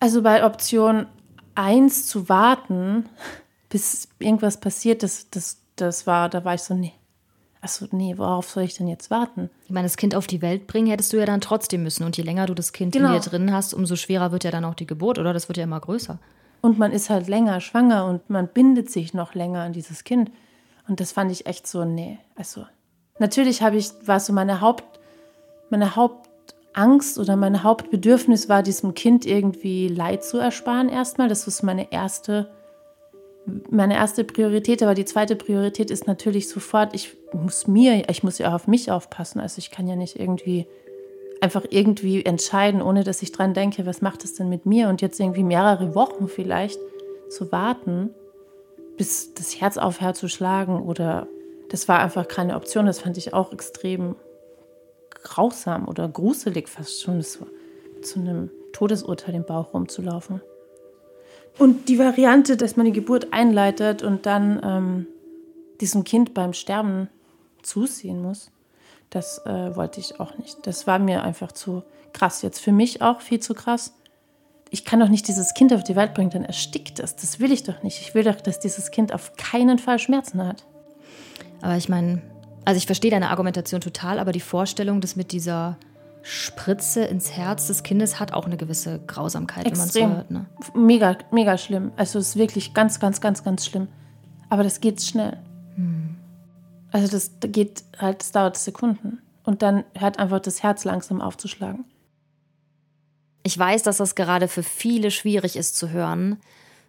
Also 0.00 0.22
bei 0.22 0.44
Option 0.44 1.06
1 1.54 2.06
zu 2.06 2.28
warten, 2.28 3.08
bis 3.68 4.08
irgendwas 4.18 4.58
passiert, 4.58 5.02
das, 5.02 5.30
das, 5.30 5.58
das 5.76 6.06
war, 6.06 6.28
da 6.28 6.44
war 6.44 6.54
ich 6.54 6.62
so, 6.62 6.74
nee, 6.74 6.92
Achso, 7.60 7.86
nee, 7.90 8.14
worauf 8.16 8.48
soll 8.50 8.62
ich 8.64 8.76
denn 8.76 8.86
jetzt 8.86 9.10
warten? 9.10 9.50
Ich 9.64 9.70
meine, 9.70 9.86
das 9.86 9.96
Kind 9.96 10.14
auf 10.14 10.26
die 10.26 10.42
Welt 10.42 10.66
bringen 10.66 10.86
hättest 10.88 11.12
du 11.12 11.16
ja 11.16 11.26
dann 11.26 11.40
trotzdem 11.40 11.82
müssen. 11.82 12.04
Und 12.04 12.16
je 12.16 12.22
länger 12.22 12.46
du 12.46 12.54
das 12.54 12.72
Kind 12.72 12.92
Genau. 12.92 13.08
in 13.14 13.20
dir 13.20 13.28
drin 13.28 13.52
hast, 13.52 13.74
umso 13.74 13.96
schwerer 13.96 14.30
wird 14.30 14.44
ja 14.44 14.50
dann 14.50 14.64
auch 14.64 14.74
die 14.74 14.86
Geburt, 14.86 15.18
oder? 15.18 15.32
Das 15.32 15.48
wird 15.48 15.56
ja 15.56 15.64
immer 15.64 15.80
größer. 15.80 16.18
Und 16.60 16.78
man 16.78 16.92
ist 16.92 17.10
halt 17.10 17.28
länger 17.28 17.60
schwanger 17.60 18.06
und 18.06 18.28
man 18.30 18.48
bindet 18.48 18.90
sich 18.90 19.14
noch 19.14 19.34
länger 19.34 19.60
an 19.62 19.72
dieses 19.72 20.04
Kind. 20.04 20.30
Und 20.88 21.00
das 21.00 21.12
fand 21.12 21.32
ich 21.32 21.46
echt 21.46 21.66
so, 21.66 21.84
nee. 21.84 22.18
Also, 22.36 22.64
natürlich 23.18 23.62
habe 23.62 23.76
ich, 23.76 23.90
war 24.04 24.20
so 24.20 24.32
meine 24.32 24.60
Haupt, 24.60 25.00
meine 25.70 25.96
Hauptangst 25.96 27.18
oder 27.18 27.36
mein 27.36 27.62
Hauptbedürfnis 27.62 28.48
war, 28.48 28.62
diesem 28.62 28.94
Kind 28.94 29.26
irgendwie 29.26 29.88
Leid 29.88 30.24
zu 30.24 30.38
ersparen 30.38 30.88
erstmal. 30.88 31.28
Das 31.28 31.46
ist 31.46 31.62
meine 31.62 31.90
erste, 31.92 32.48
meine 33.70 33.94
erste 33.94 34.24
Priorität. 34.24 34.82
Aber 34.82 34.94
die 34.94 35.04
zweite 35.04 35.36
Priorität 35.36 35.90
ist 35.90 36.06
natürlich 36.06 36.48
sofort, 36.48 36.94
ich 36.94 37.16
muss 37.32 37.66
mir, 37.66 38.08
ich 38.08 38.22
muss 38.22 38.38
ja 38.38 38.48
auch 38.48 38.54
auf 38.54 38.66
mich 38.66 38.90
aufpassen. 38.90 39.40
Also 39.40 39.58
ich 39.58 39.70
kann 39.70 39.86
ja 39.86 39.96
nicht 39.96 40.18
irgendwie 40.18 40.66
einfach 41.40 41.64
irgendwie 41.68 42.24
entscheiden, 42.24 42.82
ohne 42.82 43.04
dass 43.04 43.22
ich 43.22 43.32
dran 43.32 43.54
denke, 43.54 43.86
was 43.86 44.02
macht 44.02 44.24
es 44.24 44.34
denn 44.34 44.48
mit 44.48 44.66
mir? 44.66 44.88
Und 44.88 45.02
jetzt 45.02 45.20
irgendwie 45.20 45.44
mehrere 45.44 45.94
Wochen 45.94 46.28
vielleicht 46.28 46.80
zu 47.28 47.52
warten, 47.52 48.10
bis 48.96 49.34
das 49.34 49.60
Herz 49.60 49.76
aufhört 49.76 50.16
zu 50.16 50.28
schlagen 50.28 50.80
oder 50.82 51.26
das 51.68 51.88
war 51.88 52.00
einfach 52.00 52.28
keine 52.28 52.56
Option. 52.56 52.86
Das 52.86 53.00
fand 53.00 53.18
ich 53.18 53.34
auch 53.34 53.52
extrem 53.52 54.16
grausam 55.10 55.88
oder 55.88 56.08
gruselig 56.08 56.68
fast 56.68 57.02
schon, 57.02 57.20
so 57.22 57.46
zu 58.02 58.20
einem 58.20 58.50
Todesurteil 58.72 59.34
im 59.34 59.44
Bauch 59.44 59.74
rumzulaufen. 59.74 60.40
Und 61.58 61.88
die 61.88 61.98
Variante, 61.98 62.56
dass 62.56 62.76
man 62.76 62.86
die 62.86 62.92
Geburt 62.92 63.32
einleitet 63.32 64.02
und 64.02 64.26
dann 64.26 64.60
ähm, 64.62 65.06
diesem 65.80 66.04
Kind 66.04 66.34
beim 66.34 66.52
Sterben 66.52 67.08
zusehen 67.62 68.20
muss, 68.20 68.50
das 69.10 69.44
äh, 69.46 69.74
wollte 69.76 70.00
ich 70.00 70.20
auch 70.20 70.36
nicht. 70.38 70.66
Das 70.66 70.86
war 70.86 70.98
mir 70.98 71.22
einfach 71.22 71.52
zu 71.52 71.82
krass. 72.12 72.42
Jetzt 72.42 72.60
für 72.60 72.72
mich 72.72 73.02
auch 73.02 73.20
viel 73.20 73.40
zu 73.40 73.54
krass. 73.54 73.94
Ich 74.70 74.84
kann 74.84 75.00
doch 75.00 75.08
nicht 75.08 75.28
dieses 75.28 75.54
Kind 75.54 75.72
auf 75.72 75.84
die 75.84 75.96
Welt 75.96 76.12
bringen, 76.12 76.30
dann 76.30 76.44
erstickt 76.44 76.98
es. 76.98 77.16
Das 77.16 77.38
will 77.40 77.52
ich 77.52 77.62
doch 77.62 77.82
nicht. 77.82 78.00
Ich 78.00 78.14
will 78.14 78.24
doch, 78.24 78.40
dass 78.40 78.58
dieses 78.58 78.90
Kind 78.90 79.14
auf 79.14 79.36
keinen 79.36 79.78
Fall 79.78 79.98
Schmerzen 79.98 80.44
hat. 80.46 80.66
Aber 81.62 81.76
ich 81.76 81.88
meine, 81.88 82.20
also 82.64 82.78
ich 82.78 82.86
verstehe 82.86 83.10
deine 83.10 83.30
Argumentation 83.30 83.80
total, 83.80 84.18
aber 84.18 84.32
die 84.32 84.40
Vorstellung, 84.40 85.00
das 85.00 85.14
mit 85.14 85.32
dieser 85.32 85.78
Spritze 86.28 87.04
ins 87.04 87.30
Herz 87.30 87.68
des 87.68 87.84
Kindes 87.84 88.18
hat 88.18 88.32
auch 88.32 88.46
eine 88.46 88.56
gewisse 88.56 88.98
Grausamkeit, 89.06 89.64
wenn 89.64 89.78
man 89.78 89.86
es 89.86 89.92
so 89.92 90.00
Extrem. 90.00 90.16
hört. 90.16 90.30
Ne? 90.32 90.46
Mega, 90.74 91.16
mega 91.30 91.56
schlimm. 91.56 91.92
Also 91.96 92.18
es 92.18 92.30
ist 92.30 92.36
wirklich 92.36 92.74
ganz, 92.74 92.98
ganz, 92.98 93.20
ganz, 93.20 93.44
ganz 93.44 93.64
schlimm. 93.64 93.86
Aber 94.50 94.64
das 94.64 94.80
geht 94.80 95.00
schnell. 95.00 95.38
Also 96.90 97.06
das 97.06 97.30
geht 97.40 97.84
halt, 97.96 98.22
das 98.22 98.32
dauert 98.32 98.56
Sekunden. 98.56 99.22
Und 99.44 99.62
dann 99.62 99.84
hört 99.94 100.18
einfach 100.18 100.40
das 100.40 100.64
Herz 100.64 100.82
langsam 100.82 101.20
aufzuschlagen. 101.20 101.84
Ich 103.44 103.56
weiß, 103.56 103.84
dass 103.84 103.98
das 103.98 104.16
gerade 104.16 104.48
für 104.48 104.64
viele 104.64 105.12
schwierig 105.12 105.54
ist 105.54 105.76
zu 105.76 105.90
hören. 105.90 106.40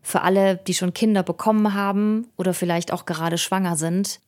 Für 0.01 0.22
alle, 0.22 0.58
die 0.58 0.74
schon 0.74 0.96
Kinder 0.96 1.22
bekommen 1.22 1.75
haben 1.75 2.27
oder 2.38 2.56
vielleicht 2.56 2.91
auch 2.91 3.06
gerade 3.06 3.38
schwanger 3.38 3.75
sind. 3.75 4.20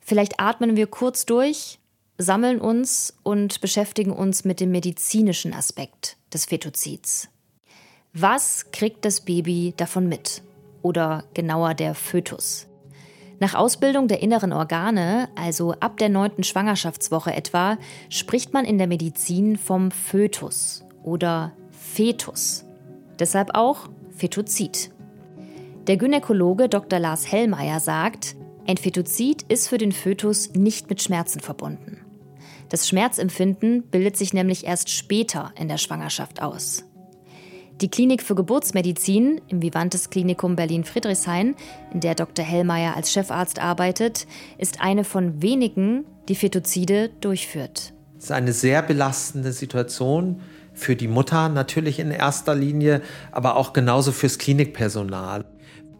Vielleicht 0.00 0.40
atmen 0.40 0.76
wir 0.76 0.88
kurz 0.88 1.24
durch, 1.24 1.78
sammeln 2.18 2.60
uns 2.60 3.16
und 3.22 3.60
beschäftigen 3.60 4.12
uns 4.12 4.44
mit 4.44 4.60
dem 4.60 4.70
medizinischen 4.70 5.52
Aspekt 5.52 6.16
des 6.32 6.44
Fetozids. 6.44 7.28
Was 8.12 8.70
kriegt 8.70 9.04
das 9.04 9.22
Baby 9.22 9.74
davon 9.76 10.08
mit? 10.08 10.42
Oder 10.82 11.24
genauer 11.34 11.74
der 11.74 11.94
Fötus? 11.94 12.68
Nach 13.40 13.54
Ausbildung 13.54 14.06
der 14.06 14.22
inneren 14.22 14.52
Organe, 14.52 15.28
also 15.34 15.72
ab 15.80 15.96
der 15.98 16.08
neunten 16.08 16.44
Schwangerschaftswoche 16.44 17.34
etwa, 17.34 17.78
spricht 18.08 18.52
man 18.52 18.64
in 18.64 18.78
der 18.78 18.86
Medizin 18.86 19.56
vom 19.56 19.90
Fötus 19.90 20.84
oder 21.02 21.52
Fetus. 21.70 22.64
Deshalb 23.18 23.54
auch 23.54 23.88
Fetozid. 24.16 24.90
Der 25.88 25.96
Gynäkologe 25.96 26.68
Dr. 26.68 26.98
Lars 27.00 27.30
Hellmeier 27.30 27.80
sagt, 27.80 28.36
ein 28.66 28.76
Fetozid 28.76 29.42
ist 29.48 29.68
für 29.68 29.78
den 29.78 29.92
Fötus 29.92 30.54
nicht 30.54 30.88
mit 30.88 31.02
Schmerzen 31.02 31.40
verbunden. 31.40 32.03
Das 32.68 32.88
Schmerzempfinden 32.88 33.82
bildet 33.82 34.16
sich 34.16 34.32
nämlich 34.32 34.66
erst 34.66 34.90
später 34.90 35.52
in 35.58 35.68
der 35.68 35.78
Schwangerschaft 35.78 36.42
aus. 36.42 36.84
Die 37.80 37.90
Klinik 37.90 38.22
für 38.22 38.36
Geburtsmedizin 38.36 39.40
im 39.48 39.60
Vivantes 39.60 40.08
Klinikum 40.08 40.54
Berlin-Friedrichshain, 40.54 41.56
in 41.92 42.00
der 42.00 42.14
Dr. 42.14 42.44
Hellmeier 42.44 42.94
als 42.94 43.12
Chefarzt 43.12 43.58
arbeitet, 43.58 44.28
ist 44.58 44.80
eine 44.80 45.02
von 45.02 45.42
wenigen, 45.42 46.04
die 46.28 46.36
Fetozide 46.36 47.10
durchführt. 47.20 47.92
Es 48.16 48.24
ist 48.24 48.30
eine 48.30 48.52
sehr 48.52 48.80
belastende 48.82 49.52
Situation 49.52 50.40
für 50.72 50.94
die 50.94 51.08
Mutter 51.08 51.48
natürlich 51.48 51.98
in 51.98 52.10
erster 52.10 52.54
Linie, 52.54 53.02
aber 53.32 53.56
auch 53.56 53.72
genauso 53.72 54.12
fürs 54.12 54.38
Klinikpersonal. 54.38 55.44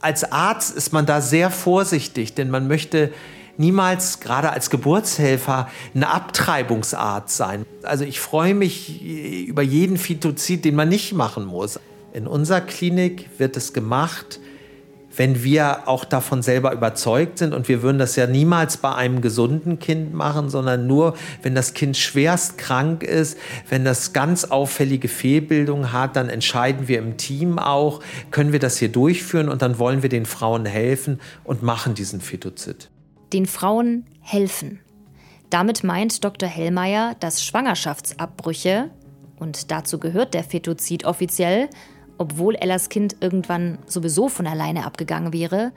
Als 0.00 0.30
Arzt 0.30 0.76
ist 0.76 0.92
man 0.92 1.06
da 1.06 1.20
sehr 1.20 1.50
vorsichtig, 1.50 2.34
denn 2.34 2.50
man 2.50 2.68
möchte 2.68 3.12
niemals, 3.56 4.20
gerade 4.20 4.50
als 4.50 4.70
Geburtshelfer, 4.70 5.68
ein 5.94 6.04
Abtreibungsarzt 6.04 7.36
sein. 7.36 7.64
Also 7.82 8.04
ich 8.04 8.20
freue 8.20 8.54
mich 8.54 9.02
über 9.02 9.62
jeden 9.62 9.96
Fetozid, 9.96 10.64
den 10.64 10.74
man 10.74 10.88
nicht 10.88 11.12
machen 11.12 11.44
muss. 11.44 11.80
In 12.12 12.26
unserer 12.26 12.60
Klinik 12.60 13.28
wird 13.38 13.56
es 13.56 13.72
gemacht, 13.72 14.40
wenn 15.16 15.44
wir 15.44 15.88
auch 15.88 16.04
davon 16.04 16.42
selber 16.42 16.72
überzeugt 16.72 17.38
sind. 17.38 17.54
Und 17.54 17.68
wir 17.68 17.82
würden 17.82 17.98
das 17.98 18.16
ja 18.16 18.26
niemals 18.26 18.76
bei 18.76 18.94
einem 18.94 19.20
gesunden 19.20 19.78
Kind 19.78 20.14
machen, 20.14 20.50
sondern 20.50 20.86
nur, 20.86 21.14
wenn 21.42 21.54
das 21.54 21.74
Kind 21.74 21.96
schwerst 21.96 22.58
krank 22.58 23.02
ist, 23.02 23.38
wenn 23.68 23.84
das 23.84 24.12
ganz 24.12 24.44
auffällige 24.44 25.08
Fehlbildung 25.08 25.92
hat, 25.92 26.16
dann 26.16 26.28
entscheiden 26.28 26.88
wir 26.88 26.98
im 26.98 27.16
Team 27.16 27.58
auch, 27.58 28.00
können 28.30 28.52
wir 28.52 28.60
das 28.60 28.78
hier 28.78 28.90
durchführen 28.90 29.48
und 29.48 29.62
dann 29.62 29.78
wollen 29.78 30.02
wir 30.02 30.08
den 30.08 30.26
Frauen 30.26 30.66
helfen 30.66 31.20
und 31.44 31.62
machen 31.62 31.94
diesen 31.94 32.20
Fetozid. 32.20 32.90
Den 33.32 33.46
Frauen 33.46 34.06
helfen. 34.20 34.80
Damit 35.50 35.84
meint 35.84 36.24
Dr. 36.24 36.48
Hellmeier, 36.48 37.14
dass 37.20 37.44
Schwangerschaftsabbrüche, 37.44 38.90
und 39.38 39.70
dazu 39.70 40.00
gehört 40.00 40.34
der 40.34 40.42
Fetozid 40.42 41.04
offiziell, 41.04 41.68
obwohl 42.18 42.56
Ellas 42.56 42.88
Kind 42.88 43.16
irgendwann 43.20 43.78
sowieso 43.86 44.28
von 44.28 44.48
alleine 44.48 44.84
abgegangen 44.84 45.32
wäre, 45.32 45.72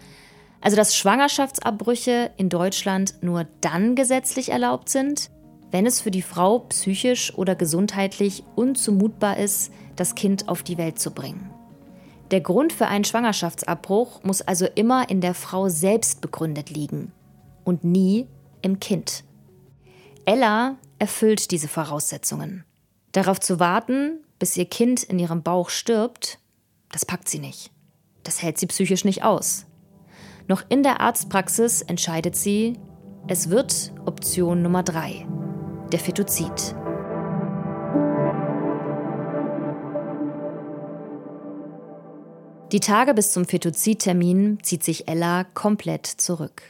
also 0.61 0.75
dass 0.75 0.95
Schwangerschaftsabbrüche 0.95 2.31
in 2.37 2.49
Deutschland 2.49 3.15
nur 3.21 3.45
dann 3.61 3.95
gesetzlich 3.95 4.49
erlaubt 4.49 4.89
sind, 4.89 5.29
wenn 5.69 5.85
es 5.85 6.01
für 6.01 6.11
die 6.11 6.21
Frau 6.21 6.59
psychisch 6.59 7.33
oder 7.35 7.55
gesundheitlich 7.55 8.43
unzumutbar 8.55 9.37
ist, 9.37 9.71
das 9.95 10.15
Kind 10.15 10.49
auf 10.49 10.63
die 10.63 10.79
Welt 10.79 10.97
zu 10.97 11.11
bringen. 11.11 11.51
Der 12.31 12.41
Grund 12.41 12.73
für 12.73 12.87
einen 12.87 13.03
Schwangerschaftsabbruch 13.03 14.23
muss 14.23 14.41
also 14.41 14.65
immer 14.73 15.09
in 15.09 15.21
der 15.21 15.33
Frau 15.33 15.69
selbst 15.69 16.21
begründet 16.21 16.69
liegen 16.69 17.11
und 17.67 17.83
nie 17.83 18.27
im 18.61 18.79
Kind. 18.79 19.25
Ella 20.25 20.77
erfüllt 20.99 21.51
diese 21.51 21.67
Voraussetzungen. 21.67 22.63
Darauf 23.11 23.39
zu 23.39 23.59
warten, 23.59 24.23
bis 24.39 24.55
ihr 24.57 24.65
Kind 24.65 25.03
in 25.03 25.19
ihrem 25.19 25.43
Bauch 25.43 25.69
stirbt, 25.69 26.39
das 26.91 27.05
packt 27.05 27.27
sie 27.27 27.39
nicht. 27.39 27.71
Das 28.23 28.41
hält 28.41 28.57
sie 28.57 28.67
psychisch 28.67 29.05
nicht 29.05 29.23
aus. 29.23 29.65
Noch 30.47 30.63
in 30.69 30.81
der 30.81 31.01
Arztpraxis 31.01 31.81
entscheidet 31.81 32.35
sie, 32.35 32.79
es 33.27 33.49
wird 33.49 33.91
Option 34.05 34.61
Nummer 34.61 34.83
drei, 34.83 35.27
der 35.91 35.99
Fetozid. 35.99 36.75
Die 42.71 42.79
Tage 42.79 43.13
bis 43.13 43.31
zum 43.31 43.45
Fetozidtermin 43.45 44.59
zieht 44.61 44.83
sich 44.83 45.07
Ella 45.07 45.43
komplett 45.43 46.05
zurück. 46.05 46.63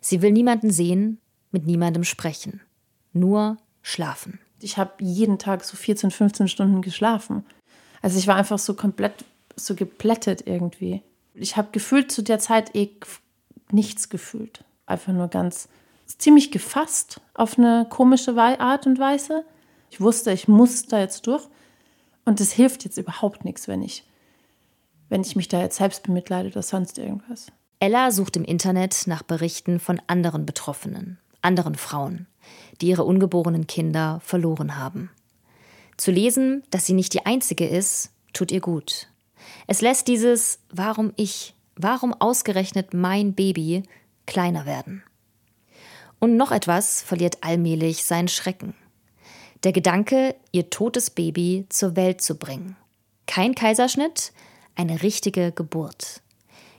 Sie 0.00 0.22
will 0.22 0.32
niemanden 0.32 0.70
sehen, 0.70 1.20
mit 1.50 1.66
niemandem 1.66 2.04
sprechen. 2.04 2.60
Nur 3.12 3.56
schlafen. 3.82 4.38
Ich 4.60 4.76
habe 4.76 4.92
jeden 4.98 5.38
Tag 5.38 5.64
so 5.64 5.76
14, 5.76 6.10
15 6.10 6.48
Stunden 6.48 6.82
geschlafen. 6.82 7.44
Also 8.02 8.18
ich 8.18 8.26
war 8.26 8.36
einfach 8.36 8.58
so 8.58 8.74
komplett 8.74 9.24
so 9.56 9.74
geplättet 9.74 10.46
irgendwie. 10.46 11.02
Ich 11.34 11.56
habe 11.56 11.68
gefühlt 11.72 12.12
zu 12.12 12.22
der 12.22 12.38
Zeit 12.38 12.74
eh 12.74 12.90
nichts 13.70 14.08
gefühlt. 14.08 14.64
Einfach 14.86 15.12
nur 15.12 15.28
ganz 15.28 15.68
ziemlich 16.06 16.50
gefasst 16.50 17.20
auf 17.34 17.58
eine 17.58 17.86
komische 17.88 18.36
Art 18.36 18.86
und 18.86 18.98
Weise. 18.98 19.44
Ich 19.90 20.00
wusste, 20.00 20.32
ich 20.32 20.48
muss 20.48 20.86
da 20.86 20.98
jetzt 20.98 21.26
durch. 21.26 21.46
Und 22.24 22.40
es 22.40 22.52
hilft 22.52 22.84
jetzt 22.84 22.98
überhaupt 22.98 23.44
nichts, 23.44 23.68
wenn 23.68 23.82
ich, 23.82 24.04
wenn 25.08 25.22
ich 25.22 25.34
mich 25.34 25.48
da 25.48 25.60
jetzt 25.60 25.76
selbst 25.78 26.02
bemitleide 26.02 26.48
oder 26.48 26.62
sonst 26.62 26.98
irgendwas. 26.98 27.46
Ella 27.80 28.10
sucht 28.10 28.36
im 28.36 28.44
Internet 28.44 29.06
nach 29.06 29.22
Berichten 29.22 29.78
von 29.78 30.02
anderen 30.08 30.44
Betroffenen, 30.44 31.18
anderen 31.42 31.76
Frauen, 31.76 32.26
die 32.80 32.88
ihre 32.88 33.04
ungeborenen 33.04 33.68
Kinder 33.68 34.20
verloren 34.24 34.76
haben. 34.76 35.10
Zu 35.96 36.10
lesen, 36.10 36.64
dass 36.70 36.86
sie 36.86 36.92
nicht 36.92 37.14
die 37.14 37.24
Einzige 37.24 37.68
ist, 37.68 38.10
tut 38.32 38.50
ihr 38.50 38.60
gut. 38.60 39.08
Es 39.68 39.80
lässt 39.80 40.08
dieses 40.08 40.58
Warum 40.70 41.12
ich, 41.16 41.54
warum 41.76 42.12
ausgerechnet 42.14 42.94
mein 42.94 43.34
Baby 43.34 43.84
kleiner 44.26 44.66
werden. 44.66 45.04
Und 46.18 46.36
noch 46.36 46.50
etwas 46.50 47.02
verliert 47.02 47.38
allmählich 47.42 48.04
seinen 48.04 48.28
Schrecken. 48.28 48.74
Der 49.62 49.72
Gedanke, 49.72 50.34
ihr 50.50 50.70
totes 50.70 51.10
Baby 51.10 51.66
zur 51.68 51.94
Welt 51.94 52.22
zu 52.22 52.36
bringen. 52.36 52.76
Kein 53.26 53.54
Kaiserschnitt, 53.54 54.32
eine 54.74 55.02
richtige 55.02 55.52
Geburt. 55.52 56.22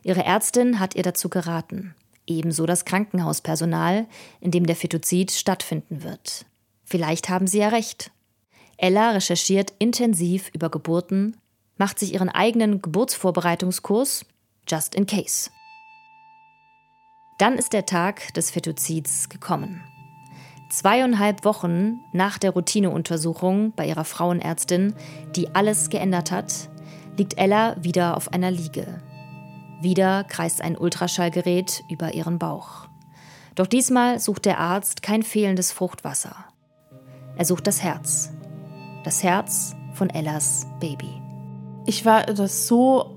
Ihre 0.09 0.25
Ärztin 0.25 0.79
hat 0.79 0.95
ihr 0.95 1.03
dazu 1.03 1.29
geraten. 1.29 1.93
Ebenso 2.25 2.65
das 2.65 2.83
Krankenhauspersonal, 2.83 4.07
in 4.41 4.49
dem 4.49 4.65
der 4.65 4.75
Fetozid 4.75 5.29
stattfinden 5.29 6.01
wird. 6.01 6.47
Vielleicht 6.83 7.29
haben 7.29 7.45
sie 7.45 7.59
ja 7.59 7.67
recht. 7.67 8.09
Ella 8.77 9.11
recherchiert 9.11 9.71
intensiv 9.77 10.49
über 10.51 10.71
Geburten, 10.71 11.37
macht 11.77 11.99
sich 11.99 12.15
ihren 12.15 12.29
eigenen 12.29 12.81
Geburtsvorbereitungskurs, 12.81 14.25
just 14.67 14.95
in 14.95 15.05
case. 15.05 15.51
Dann 17.37 17.59
ist 17.59 17.73
der 17.73 17.85
Tag 17.85 18.33
des 18.33 18.49
Fetozids 18.49 19.29
gekommen. 19.29 19.83
Zweieinhalb 20.71 21.45
Wochen 21.45 21.99
nach 22.13 22.39
der 22.39 22.49
Routineuntersuchung 22.49 23.73
bei 23.75 23.85
ihrer 23.85 24.05
Frauenärztin, 24.05 24.95
die 25.35 25.53
alles 25.53 25.91
geändert 25.91 26.31
hat, 26.31 26.67
liegt 27.15 27.37
Ella 27.37 27.75
wieder 27.83 28.17
auf 28.17 28.33
einer 28.33 28.49
Liege. 28.49 29.03
Wieder 29.81 30.25
kreist 30.25 30.62
ein 30.62 30.77
Ultraschallgerät 30.77 31.83
über 31.89 32.13
ihren 32.13 32.38
Bauch. 32.38 32.89
Doch 33.55 33.67
diesmal 33.67 34.19
sucht 34.19 34.45
der 34.45 34.59
Arzt 34.59 35.01
kein 35.01 35.24
fehlendes 35.24 35.71
Fruchtwasser. 35.71 36.36
Er 37.38 37.45
sucht 37.45 37.67
das 37.67 37.81
Herz. 37.81 38.31
Das 39.05 39.24
Herz 39.24 39.75
von 39.93 40.09
Ellas 40.09 40.67
Baby. 40.81 41.21
Ich 41.86 42.05
war 42.05 42.24
das 42.25 42.67
so, 42.67 43.15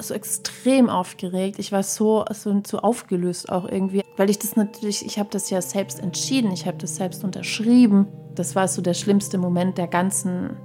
so 0.00 0.14
extrem 0.14 0.90
aufgeregt. 0.90 1.60
Ich 1.60 1.70
war 1.70 1.84
so, 1.84 2.24
so, 2.32 2.60
so 2.66 2.78
aufgelöst 2.80 3.48
auch 3.48 3.64
irgendwie. 3.64 4.02
Weil 4.16 4.30
ich 4.30 4.40
das 4.40 4.56
natürlich, 4.56 5.06
ich 5.06 5.18
habe 5.20 5.28
das 5.30 5.48
ja 5.50 5.62
selbst 5.62 6.00
entschieden, 6.00 6.50
ich 6.50 6.66
habe 6.66 6.78
das 6.78 6.96
selbst 6.96 7.22
unterschrieben. 7.22 8.08
Das 8.34 8.56
war 8.56 8.66
so 8.66 8.82
der 8.82 8.94
schlimmste 8.94 9.38
Moment 9.38 9.78
der 9.78 9.86
ganzen, 9.86 10.56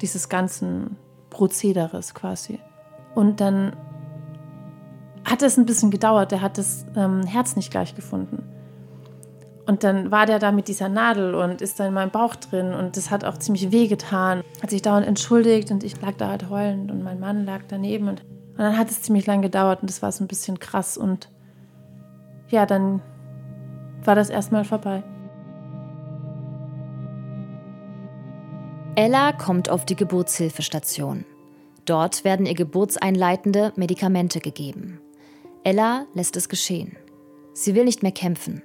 dieses 0.00 0.30
ganzen 0.30 0.96
Prozederes 1.28 2.14
quasi. 2.14 2.58
Und 3.14 3.40
dann 3.40 3.76
hat 5.24 5.42
es 5.42 5.56
ein 5.56 5.66
bisschen 5.66 5.90
gedauert. 5.90 6.32
Der 6.32 6.40
hat 6.40 6.58
das 6.58 6.84
ähm, 6.96 7.22
Herz 7.24 7.56
nicht 7.56 7.70
gleich 7.70 7.94
gefunden. 7.94 8.42
Und 9.66 9.84
dann 9.84 10.10
war 10.10 10.26
der 10.26 10.38
da 10.38 10.50
mit 10.50 10.66
dieser 10.66 10.88
Nadel 10.88 11.34
und 11.34 11.62
ist 11.62 11.78
dann 11.78 11.88
in 11.88 11.94
meinem 11.94 12.10
Bauch 12.10 12.34
drin 12.34 12.74
und 12.74 12.96
das 12.96 13.10
hat 13.10 13.24
auch 13.24 13.38
ziemlich 13.38 13.70
weh 13.70 13.86
getan. 13.86 14.42
Hat 14.60 14.70
sich 14.70 14.82
dauernd 14.82 15.06
entschuldigt 15.06 15.70
und 15.70 15.84
ich 15.84 16.00
lag 16.00 16.14
da 16.18 16.28
halt 16.28 16.50
heulend 16.50 16.90
und 16.90 17.04
mein 17.04 17.20
Mann 17.20 17.44
lag 17.44 17.60
daneben 17.68 18.08
und, 18.08 18.22
und 18.22 18.58
dann 18.58 18.76
hat 18.76 18.90
es 18.90 19.02
ziemlich 19.02 19.26
lang 19.26 19.40
gedauert 19.40 19.80
und 19.80 19.88
das 19.88 20.02
war 20.02 20.10
so 20.10 20.24
ein 20.24 20.26
bisschen 20.26 20.58
krass 20.58 20.96
und 20.96 21.30
ja, 22.48 22.66
dann 22.66 23.00
war 24.04 24.16
das 24.16 24.30
erstmal 24.30 24.64
vorbei. 24.64 25.04
Ella 28.96 29.32
kommt 29.32 29.70
auf 29.70 29.86
die 29.86 29.96
Geburtshilfestation. 29.96 31.24
Dort 31.86 32.24
werden 32.24 32.46
ihr 32.46 32.54
geburtseinleitende 32.54 33.72
Medikamente 33.76 34.40
gegeben. 34.40 35.00
Ella 35.64 36.06
lässt 36.12 36.36
es 36.36 36.48
geschehen. 36.48 36.96
Sie 37.54 37.74
will 37.74 37.84
nicht 37.84 38.02
mehr 38.02 38.12
kämpfen. 38.12 38.62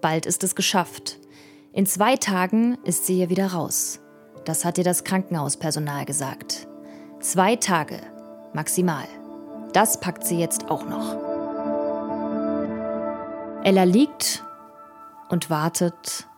Bald 0.00 0.26
ist 0.26 0.44
es 0.44 0.54
geschafft. 0.54 1.18
In 1.72 1.86
zwei 1.86 2.16
Tagen 2.16 2.78
ist 2.84 3.06
sie 3.06 3.16
hier 3.16 3.30
wieder 3.30 3.48
raus. 3.48 3.98
Das 4.44 4.64
hat 4.64 4.78
ihr 4.78 4.84
das 4.84 5.02
Krankenhauspersonal 5.02 6.04
gesagt. 6.04 6.68
Zwei 7.18 7.56
Tage, 7.56 7.98
maximal. 8.54 9.06
Das 9.72 9.98
packt 9.98 10.24
sie 10.24 10.38
jetzt 10.38 10.70
auch 10.70 10.84
noch. 10.88 11.16
Ella 13.64 13.82
liegt 13.82 14.44
und 15.28 15.50
wartet 15.50 16.28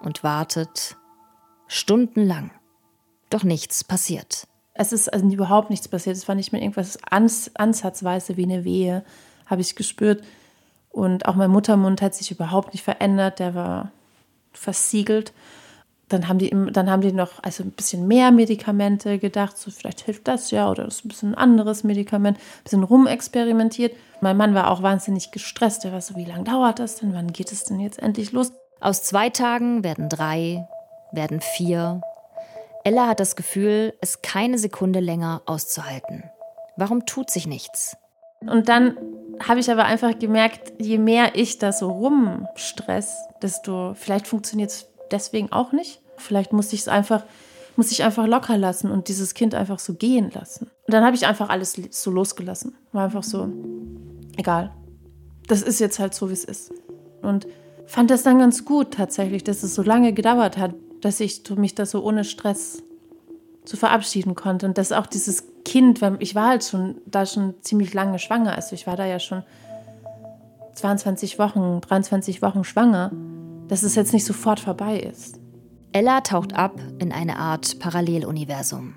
und 0.00 0.24
wartet 0.24 0.96
stundenlang. 1.68 2.50
Doch 3.30 3.44
nichts 3.44 3.84
passiert. 3.84 4.48
Es 4.74 4.92
ist 4.92 5.12
also 5.12 5.24
überhaupt 5.28 5.70
nichts 5.70 5.86
passiert. 5.86 6.16
Es 6.16 6.26
war 6.26 6.34
nicht 6.34 6.50
mehr 6.50 6.60
irgendwas 6.60 6.98
ans, 7.04 7.52
ansatzweise 7.54 8.36
wie 8.36 8.44
eine 8.44 8.64
Wehe, 8.64 9.04
habe 9.52 9.60
ich 9.60 9.76
gespürt. 9.76 10.24
Und 10.90 11.26
auch 11.26 11.36
mein 11.36 11.50
Muttermund 11.50 12.02
hat 12.02 12.14
sich 12.14 12.30
überhaupt 12.30 12.72
nicht 12.72 12.82
verändert. 12.82 13.38
Der 13.38 13.54
war 13.54 13.92
versiegelt. 14.52 15.32
Dann 16.08 16.28
haben 16.28 16.38
die, 16.38 16.50
dann 16.72 16.90
haben 16.90 17.00
die 17.00 17.12
noch 17.12 17.42
also 17.42 17.62
ein 17.62 17.70
bisschen 17.70 18.06
mehr 18.06 18.32
Medikamente 18.32 19.18
gedacht, 19.18 19.56
so 19.56 19.70
vielleicht 19.70 20.02
hilft 20.02 20.28
das 20.28 20.50
ja 20.50 20.68
oder 20.68 20.84
das 20.84 20.96
ist 20.96 21.04
ein 21.06 21.08
bisschen 21.08 21.30
ein 21.30 21.38
anderes 21.38 21.84
Medikament, 21.84 22.36
ein 22.36 22.64
bisschen 22.64 22.82
rumexperimentiert. 22.82 23.94
Mein 24.20 24.36
Mann 24.36 24.54
war 24.54 24.70
auch 24.70 24.82
wahnsinnig 24.82 25.30
gestresst. 25.30 25.86
Er 25.86 25.92
war 25.92 26.02
so, 26.02 26.16
wie 26.16 26.26
lange 26.26 26.44
dauert 26.44 26.80
das 26.80 26.96
denn? 26.96 27.14
Wann 27.14 27.32
geht 27.32 27.50
es 27.50 27.64
denn 27.64 27.80
jetzt 27.80 27.98
endlich 27.98 28.32
los? 28.32 28.52
Aus 28.80 29.04
zwei 29.04 29.30
Tagen 29.30 29.84
werden 29.84 30.10
drei, 30.10 30.66
werden 31.12 31.40
vier, 31.40 32.02
Ella 32.84 33.06
hat 33.06 33.20
das 33.20 33.36
Gefühl, 33.36 33.94
es 34.00 34.22
keine 34.22 34.58
Sekunde 34.58 34.98
länger 34.98 35.42
auszuhalten. 35.46 36.24
Warum 36.76 37.06
tut 37.06 37.30
sich 37.30 37.46
nichts? 37.46 37.96
Und 38.40 38.68
dann 38.68 38.96
habe 39.48 39.60
ich 39.60 39.70
aber 39.70 39.84
einfach 39.84 40.18
gemerkt, 40.18 40.72
je 40.78 40.98
mehr 40.98 41.34
ich 41.34 41.58
da 41.58 41.72
so 41.72 41.90
rumstress, 41.90 43.16
desto 43.42 43.94
vielleicht 43.94 44.26
funktioniert 44.26 44.70
es 44.70 44.86
deswegen 45.10 45.52
auch 45.52 45.72
nicht. 45.72 46.00
Vielleicht 46.16 46.52
muss 46.52 46.72
ich 46.72 46.80
es 46.80 46.88
einfach, 46.88 47.24
muss 47.76 47.90
ich 47.90 48.04
einfach 48.04 48.26
locker 48.26 48.56
lassen 48.58 48.90
und 48.90 49.08
dieses 49.08 49.34
Kind 49.34 49.54
einfach 49.54 49.78
so 49.78 49.94
gehen 49.94 50.30
lassen. 50.32 50.70
Und 50.86 50.94
dann 50.94 51.04
habe 51.04 51.16
ich 51.16 51.26
einfach 51.26 51.48
alles 51.48 51.80
so 51.90 52.10
losgelassen. 52.10 52.74
War 52.92 53.04
einfach 53.04 53.22
so, 53.22 53.48
egal. 54.36 54.72
Das 55.48 55.62
ist 55.62 55.80
jetzt 55.80 55.98
halt 55.98 56.14
so, 56.14 56.28
wie 56.28 56.34
es 56.34 56.44
ist. 56.44 56.72
Und 57.22 57.46
fand 57.86 58.10
das 58.10 58.22
dann 58.22 58.38
ganz 58.38 58.64
gut 58.64 58.92
tatsächlich, 58.94 59.44
dass 59.44 59.62
es 59.62 59.74
so 59.74 59.82
lange 59.82 60.12
gedauert 60.12 60.56
hat, 60.56 60.74
dass 61.00 61.20
ich 61.20 61.42
mich 61.56 61.74
da 61.74 61.84
so 61.86 62.02
ohne 62.02 62.24
Stress 62.24 62.82
zu 63.64 63.76
verabschieden 63.76 64.34
konnte. 64.34 64.66
Und 64.66 64.78
dass 64.78 64.92
auch 64.92 65.06
dieses 65.06 65.44
Kind, 65.64 66.00
weil 66.00 66.16
ich 66.20 66.34
war 66.34 66.48
halt 66.48 66.64
schon 66.64 67.00
da 67.06 67.26
schon 67.26 67.54
ziemlich 67.60 67.94
lange 67.94 68.18
schwanger, 68.18 68.54
also 68.54 68.74
ich 68.74 68.86
war 68.86 68.96
da 68.96 69.06
ja 69.06 69.18
schon 69.18 69.42
22 70.74 71.38
Wochen, 71.38 71.80
23 71.80 72.42
Wochen 72.42 72.64
schwanger, 72.64 73.12
dass 73.68 73.82
es 73.82 73.94
jetzt 73.94 74.12
nicht 74.12 74.24
sofort 74.24 74.60
vorbei 74.60 74.98
ist. 74.98 75.38
Ella 75.92 76.22
taucht 76.22 76.54
ab 76.54 76.80
in 76.98 77.12
eine 77.12 77.36
Art 77.36 77.78
Paralleluniversum. 77.78 78.94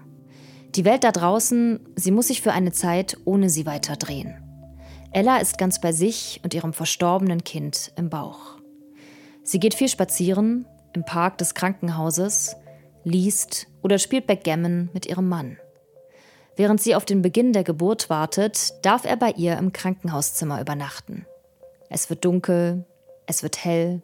Die 0.76 0.86
Welt 0.86 1.04
da 1.04 1.12
draußen, 1.12 1.80
sie 1.96 2.12
muss 2.12 2.28
sich 2.28 2.42
für 2.42 2.52
eine 2.52 2.72
Zeit 2.72 3.18
ohne 3.26 3.50
sie 3.50 3.66
weiter 3.66 3.96
drehen. 3.96 4.36
Ella 5.12 5.38
ist 5.38 5.58
ganz 5.58 5.80
bei 5.80 5.92
sich 5.94 6.42
und 6.44 6.54
ihrem 6.54 6.74
verstorbenen 6.74 7.44
Kind 7.44 7.94
im 7.96 8.10
Bauch. 8.10 8.58
Sie 9.44 9.60
geht 9.60 9.74
viel 9.74 9.88
spazieren, 9.88 10.66
im 10.94 11.06
Park 11.06 11.38
des 11.38 11.54
Krankenhauses, 11.54 12.56
liest 13.04 13.68
oder 13.82 14.00
spielt 14.00 14.28
Backgammon 14.28 14.90
mit 14.94 15.06
ihrem 15.06 15.30
Mann. 15.30 15.58
Während 16.58 16.82
sie 16.82 16.96
auf 16.96 17.06
den 17.06 17.22
Beginn 17.22 17.54
der 17.54 17.64
Geburt 17.64 18.10
wartet, 18.10 18.74
darf 18.84 19.06
er 19.06 19.18
bei 19.18 19.32
ihr 19.32 19.58
im 19.58 19.74
Krankenhauszimmer 19.74 20.62
übernachten. 20.62 21.26
Es 21.90 22.10
wird 22.10 22.24
dunkel, 22.24 22.86
es 23.28 23.44
wird 23.44 23.64
hell. 23.64 24.02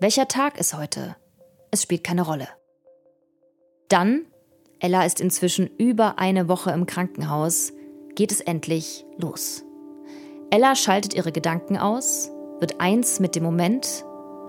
Welcher 0.00 0.26
Tag 0.26 0.58
ist 0.58 0.76
heute? 0.76 1.16
Es 1.70 1.82
spielt 1.82 2.04
keine 2.04 2.22
Rolle. 2.22 2.48
Dann, 3.88 4.26
Ella 4.80 5.04
ist 5.04 5.20
inzwischen 5.20 5.68
über 5.78 6.18
eine 6.18 6.48
Woche 6.48 6.72
im 6.72 6.86
Krankenhaus, 6.86 7.72
geht 8.14 8.32
es 8.32 8.40
endlich 8.40 9.04
los. 9.18 9.64
Ella 10.50 10.74
schaltet 10.74 11.14
ihre 11.14 11.32
Gedanken 11.32 11.76
aus, 11.78 12.30
wird 12.60 12.80
eins 12.80 13.20
mit 13.20 13.34
dem 13.34 13.44
Moment 13.44 14.04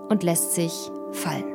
und 0.10 0.24
lässt 0.24 0.54
sich 0.54 0.74
fallen. 1.12 1.55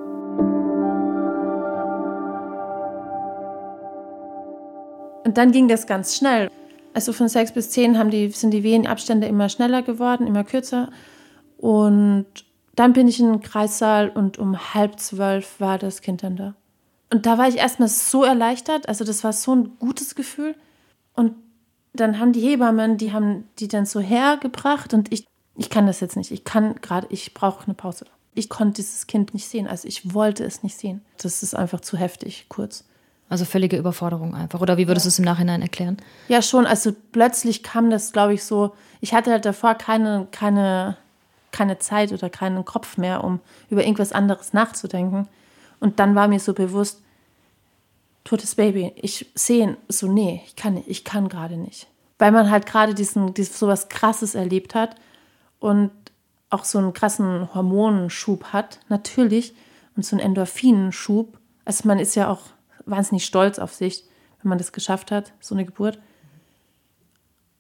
Und 5.31 5.37
dann 5.37 5.53
ging 5.53 5.69
das 5.69 5.87
ganz 5.87 6.17
schnell. 6.17 6.51
Also 6.93 7.13
von 7.13 7.29
sechs 7.29 7.53
bis 7.53 7.71
zehn 7.71 7.97
haben 7.97 8.11
die, 8.11 8.31
sind 8.31 8.51
die 8.51 8.65
Wehenabstände 8.65 9.29
immer 9.29 9.49
schneller 9.49 9.81
geworden, 9.81 10.27
immer 10.27 10.43
kürzer. 10.43 10.91
Und 11.57 12.27
dann 12.75 12.95
bin 12.95 13.07
ich 13.07 13.21
in 13.21 13.31
den 13.31 13.41
Kreissaal 13.41 14.09
und 14.09 14.39
um 14.39 14.75
halb 14.75 14.99
zwölf 14.99 15.61
war 15.61 15.79
das 15.79 16.03
Kind 16.03 16.25
dann 16.25 16.35
da. 16.35 16.57
Und 17.13 17.27
da 17.27 17.39
war 17.39 17.47
ich 17.47 17.59
erstmal 17.59 17.87
so 17.87 18.25
erleichtert. 18.25 18.89
Also 18.89 19.05
das 19.05 19.23
war 19.23 19.33
so 19.33 19.55
ein 19.55 19.79
gutes 19.79 20.17
Gefühl. 20.17 20.57
Und 21.15 21.37
dann 21.93 22.19
haben 22.19 22.33
die 22.33 22.41
Hebammen, 22.41 22.97
die 22.97 23.13
haben 23.13 23.45
die 23.61 23.69
dann 23.69 23.87
so 23.87 24.01
hergebracht 24.01 24.95
und 24.95 25.13
ich, 25.13 25.29
ich 25.57 25.71
kann 25.71 25.87
das 25.87 26.01
jetzt 26.01 26.17
nicht. 26.17 26.33
Ich 26.33 26.43
kann 26.43 26.75
gerade, 26.81 27.07
ich 27.11 27.35
brauche 27.35 27.67
eine 27.67 27.75
Pause. 27.75 28.05
Ich 28.35 28.49
konnte 28.49 28.83
dieses 28.83 29.07
Kind 29.07 29.33
nicht 29.33 29.47
sehen. 29.47 29.69
Also 29.69 29.87
ich 29.87 30.13
wollte 30.13 30.43
es 30.43 30.65
nicht 30.65 30.77
sehen. 30.77 31.03
Das 31.19 31.45
ist 31.45 31.55
einfach 31.55 31.83
zu 31.83 31.97
heftig, 31.97 32.47
kurz. 32.49 32.85
Also 33.31 33.45
völlige 33.45 33.77
Überforderung 33.77 34.35
einfach. 34.35 34.61
Oder 34.61 34.77
wie 34.77 34.89
würdest 34.89 35.07
ja. 35.07 35.09
du 35.09 35.13
es 35.13 35.19
im 35.21 35.25
Nachhinein 35.25 35.63
erklären? 35.63 35.97
Ja, 36.29 36.43
schon. 36.43 36.67
Also 36.67 36.93
plötzlich 37.13 37.63
kam 37.63 37.89
das, 37.89 38.13
glaube 38.13 38.35
ich, 38.35 38.43
so. 38.43 38.75
Ich 39.01 39.15
hatte 39.15 39.31
halt 39.31 39.45
davor 39.45 39.75
keine, 39.75 40.27
keine, 40.33 40.97
keine 41.53 41.79
Zeit 41.79 42.13
oder 42.13 42.29
keinen 42.29 42.65
Kopf 42.65 42.97
mehr, 42.99 43.23
um 43.23 43.39
über 43.71 43.85
irgendwas 43.85 44.13
anderes 44.13 44.53
nachzudenken. 44.53 45.29
Und 45.79 46.01
dann 46.01 46.17
war 46.17 46.27
mir 46.27 46.41
so 46.41 46.53
bewusst, 46.53 47.03
totes 48.25 48.57
Baby, 48.57 48.93
ich 48.97 49.31
sehe 49.35 49.77
so, 49.89 50.11
nee, 50.11 50.43
ich 50.45 50.57
kann 50.57 50.83
ich 50.85 51.05
kann 51.05 51.29
gerade 51.29 51.57
nicht. 51.57 51.87
Weil 52.19 52.33
man 52.33 52.51
halt 52.51 52.67
gerade 52.67 52.95
diesen, 52.95 53.33
diesen, 53.33 53.55
sowas 53.55 53.89
krasses 53.89 54.35
erlebt 54.35 54.75
hat. 54.75 54.97
Und 55.61 55.93
auch 56.51 56.65
so 56.65 56.79
einen 56.79 56.93
krassen 56.93 57.55
Hormonschub 57.55 58.47
hat, 58.47 58.81
natürlich, 58.89 59.55
und 59.95 60.05
so 60.05 60.17
einen 60.17 60.27
Endorphinenschub. 60.27 61.39
Also 61.65 61.87
man 61.87 62.01
ist 62.01 62.17
ja 62.17 62.29
auch 62.29 62.41
wahnsinnig 62.91 63.25
stolz 63.25 63.59
auf 63.59 63.73
sich, 63.73 64.05
wenn 64.43 64.49
man 64.49 64.59
das 64.59 64.73
geschafft 64.73 65.11
hat, 65.11 65.33
so 65.41 65.55
eine 65.55 65.65
Geburt. 65.65 65.99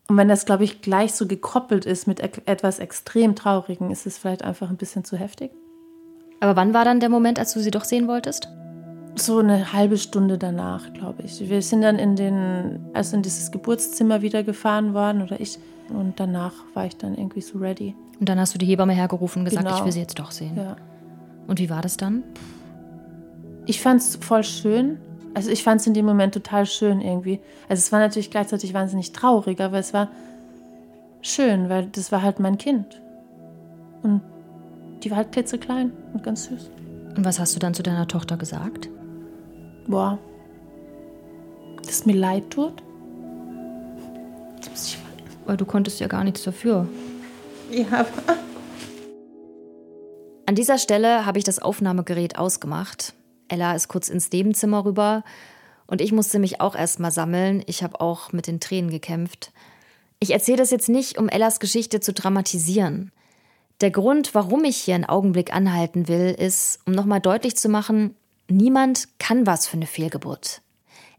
Und 0.08 0.16
wenn 0.16 0.28
das, 0.28 0.44
glaube 0.44 0.64
ich, 0.64 0.82
gleich 0.82 1.12
so 1.14 1.26
gekoppelt 1.26 1.84
ist 1.84 2.06
mit 2.08 2.20
etwas 2.20 2.80
extrem 2.80 3.36
Traurigen, 3.36 3.90
ist 3.90 4.06
es 4.06 4.18
vielleicht 4.18 4.42
einfach 4.42 4.68
ein 4.68 4.76
bisschen 4.76 5.04
zu 5.04 5.16
heftig. 5.16 5.52
Aber 6.40 6.56
wann 6.56 6.74
war 6.74 6.84
dann 6.84 7.00
der 7.00 7.10
Moment, 7.10 7.38
als 7.38 7.52
du 7.52 7.60
sie 7.60 7.70
doch 7.70 7.84
sehen 7.84 8.08
wolltest? 8.08 8.48
So 9.14 9.38
eine 9.38 9.72
halbe 9.72 9.98
Stunde 9.98 10.38
danach, 10.38 10.92
glaube 10.94 11.22
ich. 11.22 11.48
Wir 11.48 11.62
sind 11.62 11.82
dann 11.82 11.98
in 11.98 12.16
den, 12.16 12.80
also 12.94 13.16
in 13.16 13.22
dieses 13.22 13.50
Geburtszimmer 13.50 14.22
wieder 14.22 14.42
gefahren 14.42 14.94
worden 14.94 15.22
oder 15.22 15.40
ich. 15.40 15.58
Und 15.90 16.18
danach 16.18 16.54
war 16.74 16.86
ich 16.86 16.96
dann 16.96 17.14
irgendwie 17.16 17.40
so 17.40 17.58
ready. 17.58 17.94
Und 18.18 18.28
dann 18.28 18.38
hast 18.40 18.54
du 18.54 18.58
die 18.58 18.66
Hebamme 18.66 18.94
hergerufen 18.94 19.40
und 19.40 19.44
gesagt, 19.46 19.66
Genau. 19.66 19.78
ich 19.78 19.84
will 19.84 19.92
sie 19.92 20.00
jetzt 20.00 20.18
doch 20.18 20.30
sehen. 20.30 20.56
Ja. 20.56 20.76
Und 21.46 21.58
wie 21.58 21.68
war 21.70 21.82
das 21.82 21.96
dann? 21.96 22.22
Ich 23.66 23.80
fand 23.80 24.00
es 24.00 24.16
voll 24.16 24.44
schön. 24.44 24.98
Also 25.34 25.50
ich 25.50 25.62
fand 25.62 25.80
es 25.80 25.86
in 25.86 25.94
dem 25.94 26.06
Moment 26.06 26.34
total 26.34 26.66
schön 26.66 27.00
irgendwie. 27.00 27.40
Also 27.68 27.80
es 27.80 27.92
war 27.92 28.00
natürlich 28.00 28.30
gleichzeitig 28.30 28.74
wahnsinnig 28.74 29.12
traurig, 29.12 29.60
aber 29.60 29.78
es 29.78 29.94
war 29.94 30.08
schön, 31.22 31.68
weil 31.68 31.86
das 31.86 32.10
war 32.10 32.22
halt 32.22 32.40
mein 32.40 32.58
Kind. 32.58 33.00
Und 34.02 34.22
die 35.02 35.10
war 35.10 35.18
halt 35.18 35.32
klitzeklein 35.32 35.92
und 36.12 36.22
ganz 36.22 36.44
süß. 36.44 36.70
Und 37.16 37.24
was 37.24 37.38
hast 37.38 37.54
du 37.54 37.58
dann 37.58 37.74
zu 37.74 37.82
deiner 37.82 38.08
Tochter 38.08 38.36
gesagt? 38.36 38.88
Boah. 39.86 40.18
Dass 41.78 41.90
es 41.90 42.06
mir 42.06 42.14
leid 42.14 42.50
tut. 42.50 42.82
Jetzt 44.56 44.70
muss 44.70 44.86
ich 44.86 44.98
Weil 45.46 45.56
du 45.56 45.64
konntest 45.64 46.00
ja 46.00 46.06
gar 46.06 46.24
nichts 46.24 46.42
dafür. 46.42 46.86
Ja, 47.70 48.04
An 50.46 50.56
dieser 50.56 50.78
Stelle 50.78 51.24
habe 51.26 51.38
ich 51.38 51.44
das 51.44 51.60
Aufnahmegerät 51.60 52.36
ausgemacht. 52.36 53.14
Ella 53.50 53.74
ist 53.74 53.88
kurz 53.88 54.08
ins 54.08 54.30
Nebenzimmer 54.30 54.84
rüber 54.84 55.24
und 55.86 56.00
ich 56.00 56.12
musste 56.12 56.38
mich 56.38 56.60
auch 56.60 56.76
erstmal 56.76 57.10
sammeln. 57.10 57.62
Ich 57.66 57.82
habe 57.82 58.00
auch 58.00 58.32
mit 58.32 58.46
den 58.46 58.60
Tränen 58.60 58.90
gekämpft. 58.90 59.52
Ich 60.20 60.30
erzähle 60.30 60.58
das 60.58 60.70
jetzt 60.70 60.88
nicht, 60.88 61.18
um 61.18 61.28
Ellas 61.28 61.60
Geschichte 61.60 62.00
zu 62.00 62.12
dramatisieren. 62.12 63.10
Der 63.80 63.90
Grund, 63.90 64.34
warum 64.34 64.64
ich 64.64 64.76
hier 64.76 64.94
einen 64.94 65.06
Augenblick 65.06 65.52
anhalten 65.52 66.06
will, 66.06 66.34
ist, 66.38 66.80
um 66.86 66.92
nochmal 66.92 67.20
deutlich 67.20 67.56
zu 67.56 67.68
machen, 67.68 68.14
niemand 68.48 69.08
kann 69.18 69.46
was 69.46 69.66
für 69.66 69.78
eine 69.78 69.86
Fehlgeburt. 69.86 70.62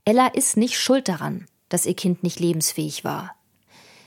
Ella 0.05 0.27
ist 0.27 0.57
nicht 0.57 0.79
schuld 0.79 1.07
daran, 1.07 1.47
dass 1.69 1.85
ihr 1.85 1.95
Kind 1.95 2.23
nicht 2.23 2.39
lebensfähig 2.39 3.03
war. 3.03 3.35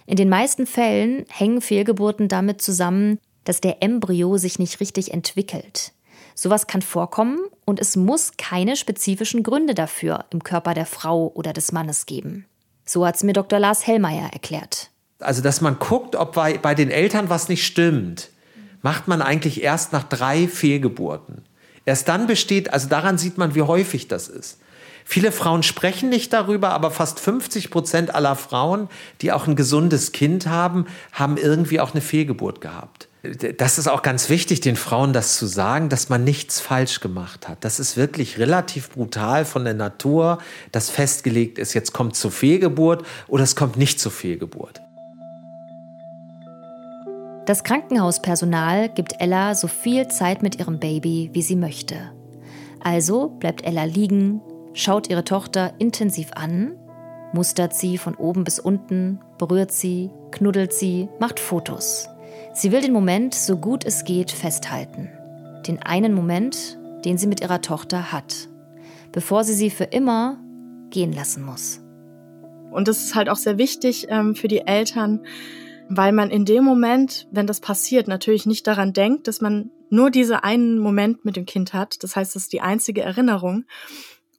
In 0.06 0.16
den 0.16 0.28
meisten 0.28 0.66
Fällen 0.66 1.24
hängen 1.28 1.60
Fehlgeburten 1.60 2.28
damit 2.28 2.62
zusammen, 2.62 3.18
dass 3.44 3.60
der 3.60 3.82
Embryo 3.82 4.38
sich 4.38 4.58
nicht 4.58 4.80
richtig 4.80 5.12
entwickelt. 5.12 5.92
Sowas 6.35 6.66
kann 6.66 6.83
vorkommen 6.83 7.38
und 7.64 7.81
es 7.81 7.97
muss 7.97 8.33
keine 8.37 8.77
spezifischen 8.77 9.42
Gründe 9.42 9.75
dafür 9.75 10.25
im 10.31 10.42
Körper 10.42 10.75
der 10.75 10.87
Frau 10.87 11.31
oder 11.35 11.53
des 11.53 11.73
Mannes 11.73 12.07
geben. 12.07 12.47
So 12.85 13.07
hat 13.07 13.16
es 13.16 13.23
mir 13.23 13.33
Dr. 13.33 13.59
Lars 13.59 13.87
Hellmeier 13.87 14.31
erklärt. 14.33 14.90
Also, 15.20 15.42
dass 15.42 15.61
man 15.61 15.79
guckt, 15.79 16.16
ob 16.16 16.35
bei, 16.35 16.59
bei 16.59 16.75
den 16.75 16.90
Eltern 16.90 17.31
was 17.31 17.49
nicht 17.49 17.64
stimmt, 17.64 18.31
macht 18.83 19.09
man 19.09 19.23
eigentlich 19.23 19.62
erst 19.62 19.92
nach 19.92 20.03
drei 20.03 20.49
Fehlgeburten. 20.49 21.42
Erst 21.87 22.09
dann 22.09 22.27
besteht, 22.27 22.73
also 22.73 22.88
daran 22.88 23.16
sieht 23.16 23.38
man, 23.38 23.55
wie 23.55 23.62
häufig 23.62 24.09
das 24.09 24.29
ist. 24.29 24.59
Viele 25.05 25.33
Frauen 25.33 25.62
sprechen 25.62 26.09
nicht 26.09 26.33
darüber, 26.33 26.70
aber 26.70 26.90
fast 26.90 27.20
50 27.20 27.70
Prozent 27.70 28.14
aller 28.14 28.37
Frauen, 28.37 28.88
die 29.20 29.33
auch 29.33 29.47
ein 29.47 29.55
gesundes 29.55 30.12
Kind 30.12 30.47
haben, 30.47 30.87
haben 31.12 31.37
irgendwie 31.37 31.79
auch 31.81 31.92
eine 31.92 32.01
Fehlgeburt 32.01 32.61
gehabt. 32.62 33.09
Das 33.56 33.78
ist 33.78 33.88
auch 33.88 34.02
ganz 34.02 34.28
wichtig, 34.28 34.60
den 34.60 34.76
Frauen 34.76 35.14
das 35.14 35.38
zu 35.38 35.46
sagen, 35.46 35.88
dass 35.88 36.10
man 36.10 36.24
nichts 36.24 36.60
falsch 36.60 37.00
gemacht 37.00 37.48
hat. 37.48 37.64
Das 37.64 37.80
ist 37.80 37.96
wirklich 37.96 38.38
relativ 38.38 38.90
brutal 38.90 39.46
von 39.46 39.64
der 39.64 39.72
Natur, 39.72 40.38
dass 40.72 40.90
festgelegt 40.90 41.58
ist, 41.58 41.72
jetzt 41.72 41.92
kommt 41.92 42.16
zur 42.16 42.30
Fehlgeburt 42.30 43.06
oder 43.26 43.42
es 43.44 43.56
kommt 43.56 43.78
nicht 43.78 43.98
zur 43.98 44.12
Fehlgeburt. 44.12 44.82
Das 47.46 47.64
Krankenhauspersonal 47.64 48.90
gibt 48.90 49.20
Ella 49.20 49.54
so 49.54 49.68
viel 49.68 50.08
Zeit 50.08 50.42
mit 50.42 50.58
ihrem 50.58 50.78
Baby, 50.78 51.30
wie 51.32 51.42
sie 51.42 51.56
möchte. 51.56 52.12
Also 52.80 53.28
bleibt 53.28 53.64
Ella 53.64 53.84
liegen, 53.84 54.42
schaut 54.74 55.08
ihre 55.08 55.24
Tochter 55.24 55.72
intensiv 55.78 56.30
an, 56.34 56.74
mustert 57.32 57.74
sie 57.74 57.96
von 57.96 58.14
oben 58.14 58.44
bis 58.44 58.58
unten, 58.58 59.18
berührt 59.38 59.72
sie, 59.72 60.10
knuddelt 60.30 60.74
sie, 60.74 61.08
macht 61.18 61.40
Fotos. 61.40 62.08
Sie 62.57 62.71
will 62.71 62.81
den 62.81 62.93
Moment, 62.93 63.35
so 63.35 63.57
gut 63.57 63.85
es 63.85 64.05
geht, 64.05 64.31
festhalten. 64.31 65.11
Den 65.67 65.83
einen 65.83 66.14
Moment, 66.14 66.79
den 67.05 67.19
sie 67.19 67.27
mit 67.27 67.40
ihrer 67.40 67.61
Tochter 67.61 68.12
hat, 68.12 68.49
bevor 69.11 69.43
sie 69.43 69.55
sie 69.55 69.71
für 69.71 69.85
immer 69.85 70.38
gehen 70.90 71.12
lassen 71.12 71.45
muss. 71.45 71.81
Und 72.71 72.87
das 72.87 73.05
ist 73.05 73.17
halt 73.17 73.29
auch 73.29 73.37
sehr 73.37 73.59
wichtig 73.59 74.07
ähm, 74.09 74.37
für 74.37 74.47
die 74.47 74.61
Eltern, 74.61 75.27
weil 75.88 76.12
man 76.12 76.31
in 76.31 76.45
dem 76.45 76.62
Moment, 76.62 77.27
wenn 77.33 77.49
das 77.49 77.59
passiert, 77.59 78.07
natürlich 78.07 78.47
nicht 78.47 78.69
daran 78.69 78.93
denkt, 78.93 79.27
dass 79.27 79.40
man 79.40 79.73
nur 79.90 80.12
diesen 80.12 80.37
einen 80.37 80.79
Moment 80.79 81.25
mit 81.25 81.35
dem 81.35 81.47
Kind 81.47 81.75
hat. 81.75 82.05
Das 82.05 82.14
heißt, 82.14 82.37
das 82.37 82.45
ist 82.45 82.53
die 82.53 82.61
einzige 82.61 83.03
Erinnerung 83.03 83.64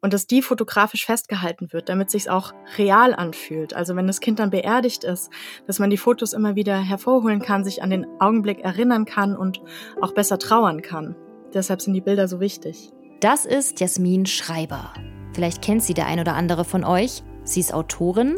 und 0.06 0.14
dass 0.14 0.28
die 0.28 0.44
fotografisch 0.44 1.08
festgehalten 1.08 1.74
wird, 1.74 1.90
damit 1.90 2.12
sich's 2.12 2.28
auch 2.28 2.54
real 2.78 3.16
anfühlt. 3.16 3.74
Also 3.74 3.96
wenn 3.96 4.06
das 4.06 4.20
Kind 4.20 4.38
dann 4.38 4.52
beerdigt 4.52 5.04
ist, 5.04 5.32
dass 5.66 5.80
man 5.80 5.90
die 5.90 5.98
Fotos 5.98 6.34
immer 6.34 6.56
wieder 6.56 6.78
hervorholen 6.78 7.42
kann, 7.42 7.64
sich 7.64 7.82
an 7.82 7.90
den 7.90 8.06
Augenblick 8.20 8.60
erinnern 8.60 9.06
kann 9.06 9.36
und 9.36 9.62
auch 10.00 10.14
besser 10.14 10.38
trauern 10.38 10.84
kann. 10.84 11.16
Deshalb 11.56 11.82
sind 11.82 11.96
die 11.96 12.02
Bilder 12.02 12.28
so 12.28 12.40
wichtig. 12.40 12.92
Das 13.20 13.46
ist 13.48 13.80
Jasmin 13.80 14.28
Schreiber. 14.28 14.94
Vielleicht 15.34 15.64
kennt 15.64 15.82
sie 15.82 15.96
der 15.96 16.06
ein 16.06 16.20
oder 16.20 16.36
andere 16.36 16.66
von 16.66 16.84
euch. 16.84 17.24
Sie 17.44 17.60
ist 17.60 17.74
Autorin. 17.74 18.38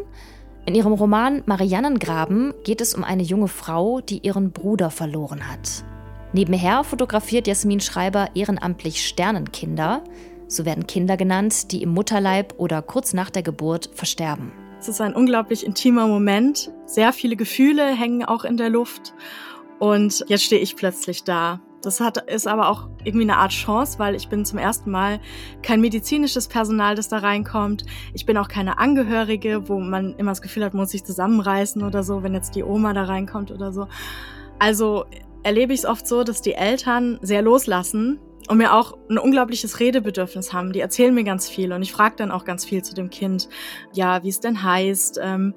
In 0.66 0.74
ihrem 0.74 0.94
Roman 0.94 1.44
Mariannengraben 1.48 2.54
geht 2.64 2.80
es 2.80 2.94
um 2.94 3.04
eine 3.04 3.24
junge 3.24 3.50
Frau, 3.50 4.00
die 4.00 4.20
ihren 4.20 4.54
Bruder 4.54 4.90
verloren 4.90 5.52
hat. 5.52 5.84
Nebenher 6.32 6.86
fotografiert 6.86 7.46
Jasmin 7.46 7.82
Schreiber 7.82 8.30
ehrenamtlich 8.36 9.06
Sternenkinder. 9.06 10.04
So 10.48 10.66
werden 10.66 10.88
Kinder 10.88 11.18
genannt, 11.18 11.72
die 11.72 11.84
im 11.84 11.90
Mutterleib 11.90 12.54
oder 12.58 12.82
kurz 12.82 13.14
nach 13.14 13.30
der 13.30 13.44
Geburt 13.44 13.90
versterben. 13.94 14.52
Es 14.80 14.88
ist 14.88 15.02
ein 15.02 15.14
unglaublich 15.14 15.66
intimer 15.66 16.08
Moment. 16.08 16.72
Sehr 16.86 17.12
viele 17.12 17.36
Gefühle 17.36 17.86
hängen 17.86 18.24
auch 18.24 18.46
in 18.46 18.58
der 18.58 18.70
Luft. 18.70 19.14
Und 19.80 20.24
jetzt 20.28 20.44
stehe 20.44 20.62
ich 20.62 20.76
plötzlich 20.76 21.24
da. 21.24 21.60
Das 21.82 22.00
hat, 22.00 22.30
ist 22.30 22.48
aber 22.48 22.70
auch 22.70 22.88
irgendwie 23.04 23.26
eine 23.26 23.38
Art 23.38 23.52
Chance, 23.52 24.00
weil 24.00 24.16
ich 24.16 24.30
bin 24.30 24.46
zum 24.46 24.58
ersten 24.58 24.90
Mal 24.90 25.20
kein 25.62 25.82
medizinisches 25.82 26.48
Personal, 26.48 26.96
das 26.96 27.10
da 27.10 27.18
reinkommt. 27.18 27.86
Ich 28.14 28.26
bin 28.26 28.38
auch 28.38 28.48
keine 28.48 28.80
Angehörige, 28.80 29.68
wo 29.68 29.80
man 29.80 30.16
immer 30.16 30.32
das 30.32 30.42
Gefühl 30.42 30.64
hat, 30.64 30.74
muss 30.74 30.90
sich 30.92 31.04
zusammenreißen 31.04 31.84
oder 31.84 32.04
so, 32.04 32.24
wenn 32.24 32.34
jetzt 32.34 32.56
die 32.56 32.64
Oma 32.64 32.94
da 32.94 33.04
reinkommt 33.04 33.52
oder 33.52 33.72
so. 33.72 33.88
Also 34.60 35.06
erlebe 35.44 35.74
ich 35.74 35.82
es 35.82 35.86
oft 35.86 36.08
so, 36.08 36.24
dass 36.24 36.42
die 36.42 36.54
Eltern 36.54 37.20
sehr 37.22 37.42
loslassen 37.42 38.20
und 38.48 38.58
mir 38.58 38.74
auch 38.74 38.98
ein 39.10 39.18
unglaubliches 39.18 39.80
Redebedürfnis 39.80 40.54
haben. 40.54 40.72
Die 40.72 40.80
erzählen 40.80 41.14
mir 41.14 41.24
ganz 41.24 41.50
viel 41.50 41.74
und 41.74 41.82
ich 41.82 41.92
frage 41.92 42.16
dann 42.18 42.32
auch 42.32 42.46
ganz 42.46 42.64
viel 42.64 42.84
zu 42.84 42.94
dem 42.94 43.10
Kind. 43.10 43.50
Ja, 43.94 44.24
wie 44.24 44.30
es 44.30 44.40
denn 44.40 44.64
heißt, 44.64 45.20
ähm, 45.22 45.54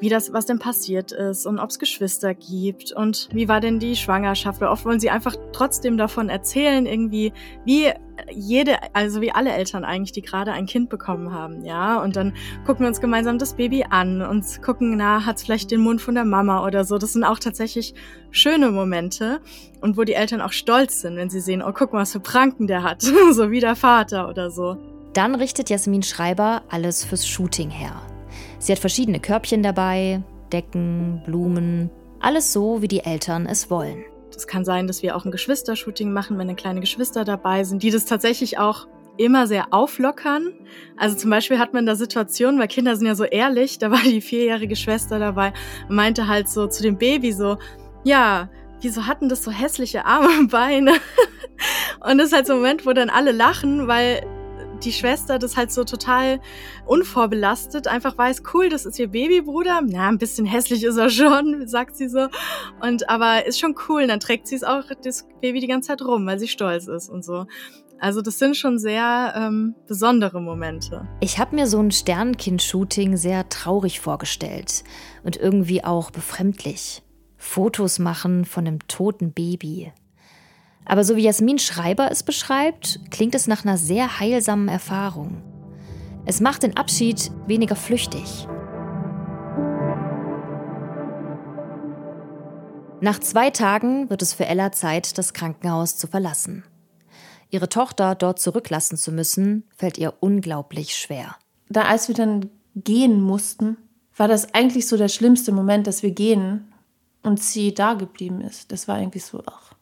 wie 0.00 0.08
das, 0.08 0.32
was 0.32 0.46
denn 0.46 0.58
passiert 0.58 1.12
ist 1.12 1.46
und 1.46 1.58
ob 1.58 1.70
es 1.70 1.78
Geschwister 1.78 2.34
gibt 2.34 2.92
und 2.92 3.28
wie 3.32 3.48
war 3.48 3.60
denn 3.60 3.78
die 3.78 3.96
Schwangerschaft. 3.96 4.62
Oft 4.62 4.84
wollen 4.84 5.00
sie 5.00 5.10
einfach 5.10 5.34
trotzdem 5.52 5.96
davon 5.96 6.28
erzählen, 6.28 6.84
irgendwie, 6.84 7.32
wie 7.64 7.92
jede, 8.30 8.76
also 8.94 9.20
wie 9.20 9.32
alle 9.32 9.52
Eltern 9.52 9.84
eigentlich, 9.84 10.12
die 10.12 10.22
gerade 10.22 10.52
ein 10.52 10.66
Kind 10.66 10.88
bekommen 10.88 11.32
haben, 11.32 11.64
ja. 11.64 12.02
Und 12.02 12.16
dann 12.16 12.34
gucken 12.64 12.82
wir 12.82 12.88
uns 12.88 13.00
gemeinsam 13.00 13.38
das 13.38 13.54
Baby 13.54 13.84
an 13.88 14.22
und 14.22 14.62
gucken, 14.62 14.96
na, 14.96 15.24
hat's 15.24 15.44
vielleicht 15.44 15.70
den 15.70 15.80
Mund 15.80 16.00
von 16.00 16.14
der 16.14 16.24
Mama 16.24 16.64
oder 16.64 16.84
so. 16.84 16.98
Das 16.98 17.12
sind 17.12 17.24
auch 17.24 17.38
tatsächlich 17.38 17.94
schöne 18.30 18.70
Momente 18.70 19.40
und 19.80 19.96
wo 19.96 20.04
die 20.04 20.14
Eltern 20.14 20.40
auch 20.40 20.52
stolz 20.52 21.00
sind, 21.00 21.16
wenn 21.16 21.30
sie 21.30 21.40
sehen, 21.40 21.62
oh, 21.62 21.72
guck 21.72 21.92
mal, 21.92 22.00
was 22.00 22.12
für 22.12 22.20
Pranken 22.20 22.66
der 22.66 22.82
hat, 22.82 23.02
so 23.32 23.50
wie 23.50 23.60
der 23.60 23.76
Vater 23.76 24.28
oder 24.28 24.50
so. 24.50 24.76
Dann 25.12 25.34
richtet 25.34 25.70
Jasmin 25.70 26.02
Schreiber 26.02 26.62
alles 26.68 27.04
fürs 27.04 27.26
Shooting 27.26 27.70
her. 27.70 28.02
Sie 28.58 28.72
hat 28.72 28.78
verschiedene 28.78 29.20
Körbchen 29.20 29.62
dabei, 29.62 30.22
Decken, 30.52 31.22
Blumen, 31.24 31.90
alles 32.20 32.52
so, 32.52 32.82
wie 32.82 32.88
die 32.88 33.00
Eltern 33.00 33.46
es 33.46 33.70
wollen. 33.70 34.04
Es 34.36 34.46
kann 34.46 34.64
sein, 34.64 34.86
dass 34.86 35.02
wir 35.02 35.16
auch 35.16 35.24
ein 35.24 35.30
Geschwistershooting 35.30 36.12
machen, 36.12 36.38
wenn 36.38 36.46
dann 36.46 36.56
kleine 36.56 36.80
Geschwister 36.80 37.24
dabei 37.24 37.64
sind, 37.64 37.82
die 37.82 37.90
das 37.90 38.04
tatsächlich 38.04 38.58
auch 38.58 38.86
immer 39.16 39.46
sehr 39.46 39.72
auflockern. 39.72 40.52
Also 40.96 41.16
zum 41.16 41.30
Beispiel 41.30 41.58
hat 41.58 41.72
man 41.72 41.86
da 41.86 41.96
Situationen, 41.96 42.60
weil 42.60 42.68
Kinder 42.68 42.96
sind 42.96 43.06
ja 43.06 43.14
so 43.14 43.24
ehrlich, 43.24 43.78
da 43.78 43.90
war 43.90 44.02
die 44.02 44.20
vierjährige 44.20 44.76
Schwester 44.76 45.18
dabei 45.18 45.52
und 45.88 45.96
meinte 45.96 46.28
halt 46.28 46.48
so 46.48 46.66
zu 46.66 46.82
dem 46.82 46.98
Baby 46.98 47.32
so, 47.32 47.56
ja, 48.04 48.50
wieso 48.80 49.06
hatten 49.06 49.28
das 49.28 49.42
so 49.42 49.50
hässliche 49.50 50.04
Arme 50.04 50.28
und 50.38 50.50
Beine? 50.50 50.92
Und 52.00 52.18
das 52.18 52.26
ist 52.28 52.32
halt 52.34 52.46
so 52.46 52.52
ein 52.52 52.58
Moment, 52.58 52.84
wo 52.84 52.92
dann 52.92 53.08
alle 53.08 53.32
lachen, 53.32 53.88
weil 53.88 54.20
die 54.84 54.92
Schwester 54.92 55.38
das 55.38 55.56
halt 55.56 55.72
so 55.72 55.84
total 55.84 56.40
unvorbelastet 56.86 57.88
einfach 57.88 58.16
weiß, 58.16 58.42
cool, 58.54 58.68
das 58.68 58.86
ist 58.86 58.98
ihr 58.98 59.08
Babybruder. 59.08 59.80
Na, 59.84 60.08
ein 60.08 60.18
bisschen 60.18 60.46
hässlich 60.46 60.84
ist 60.84 60.96
er 60.96 61.10
schon, 61.10 61.66
sagt 61.68 61.96
sie 61.96 62.08
so. 62.08 62.28
Und 62.80 63.08
aber 63.08 63.46
ist 63.46 63.58
schon 63.58 63.74
cool. 63.88 64.02
Und 64.02 64.08
dann 64.08 64.20
trägt 64.20 64.46
sie 64.46 64.56
es 64.56 64.64
auch 64.64 64.84
das 65.02 65.26
Baby 65.40 65.60
die 65.60 65.66
ganze 65.66 65.88
Zeit 65.88 66.02
rum, 66.02 66.26
weil 66.26 66.38
sie 66.38 66.48
stolz 66.48 66.86
ist 66.86 67.08
und 67.08 67.24
so. 67.24 67.46
Also 67.98 68.20
das 68.20 68.38
sind 68.38 68.56
schon 68.56 68.78
sehr 68.78 69.32
ähm, 69.36 69.74
besondere 69.86 70.40
Momente. 70.40 71.08
Ich 71.20 71.38
habe 71.38 71.56
mir 71.56 71.66
so 71.66 71.80
ein 71.80 71.90
Sternenkind-Shooting 71.90 73.16
sehr 73.16 73.48
traurig 73.48 74.00
vorgestellt 74.00 74.84
und 75.22 75.36
irgendwie 75.36 75.82
auch 75.82 76.10
befremdlich. 76.10 77.02
Fotos 77.38 77.98
machen 77.98 78.44
von 78.44 78.66
einem 78.66 78.86
toten 78.86 79.32
Baby. 79.32 79.92
Aber 80.86 81.02
so 81.02 81.16
wie 81.16 81.22
Jasmin 81.22 81.58
Schreiber 81.58 82.10
es 82.10 82.22
beschreibt, 82.22 83.00
klingt 83.10 83.34
es 83.34 83.48
nach 83.48 83.64
einer 83.64 83.76
sehr 83.76 84.20
heilsamen 84.20 84.68
Erfahrung. 84.68 85.42
Es 86.24 86.40
macht 86.40 86.62
den 86.62 86.76
Abschied 86.76 87.30
weniger 87.46 87.76
flüchtig. 87.76 88.46
Nach 93.00 93.18
zwei 93.18 93.50
Tagen 93.50 94.08
wird 94.08 94.22
es 94.22 94.32
für 94.32 94.46
Ella 94.46 94.72
Zeit, 94.72 95.18
das 95.18 95.34
Krankenhaus 95.34 95.98
zu 95.98 96.06
verlassen. 96.06 96.64
Ihre 97.50 97.68
Tochter 97.68 98.14
dort 98.14 98.40
zurücklassen 98.40 98.96
zu 98.96 99.12
müssen, 99.12 99.64
fällt 99.76 99.98
ihr 99.98 100.14
unglaublich 100.20 100.94
schwer. 100.96 101.36
Da 101.68 101.82
als 101.82 102.08
wir 102.08 102.14
dann 102.14 102.50
gehen 102.74 103.20
mussten, 103.20 103.76
war 104.16 104.28
das 104.28 104.54
eigentlich 104.54 104.86
so 104.88 104.96
der 104.96 105.08
schlimmste 105.08 105.52
Moment, 105.52 105.86
dass 105.86 106.02
wir 106.02 106.10
gehen 106.10 106.72
und 107.22 107.40
sie 107.40 107.74
da 107.74 107.94
geblieben 107.94 108.40
ist. 108.40 108.72
Das 108.72 108.88
war 108.88 108.98
irgendwie 108.98 109.18
so, 109.18 109.42
ach. 109.46 109.75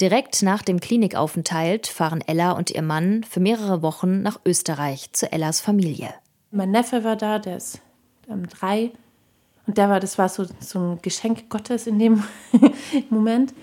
Direkt 0.00 0.42
nach 0.42 0.62
dem 0.62 0.80
Klinikaufenthalt 0.80 1.86
fahren 1.86 2.22
Ella 2.26 2.52
und 2.52 2.70
ihr 2.70 2.82
Mann 2.82 3.24
für 3.24 3.40
mehrere 3.40 3.82
Wochen 3.82 4.22
nach 4.22 4.40
Österreich 4.44 5.12
zu 5.12 5.30
Ellas 5.30 5.60
Familie. 5.60 6.12
Mein 6.50 6.70
Neffe 6.70 7.04
war 7.04 7.16
da, 7.16 7.38
der 7.38 7.56
ist 7.56 7.80
ähm, 8.28 8.48
drei. 8.48 8.90
Und 9.66 9.78
der 9.78 9.88
war, 9.88 10.00
das 10.00 10.18
war 10.18 10.28
so, 10.28 10.46
so 10.60 10.78
ein 10.78 10.98
Geschenk 11.00 11.48
Gottes 11.48 11.86
in 11.86 11.98
dem 11.98 12.22
Moment 13.10 13.54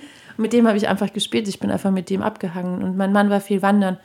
mit 0.41 0.53
dem 0.53 0.67
habe 0.67 0.77
ich 0.77 0.87
einfach 0.87 1.13
gespielt. 1.13 1.47
Ich 1.47 1.59
bin 1.59 1.71
einfach 1.71 1.91
mit 1.91 2.09
dem 2.09 2.21
abgehangen. 2.21 2.83
Und 2.83 2.97
mein 2.97 3.13
Mann 3.13 3.29
war 3.29 3.41
viel 3.41 3.61
wandern 3.61 3.97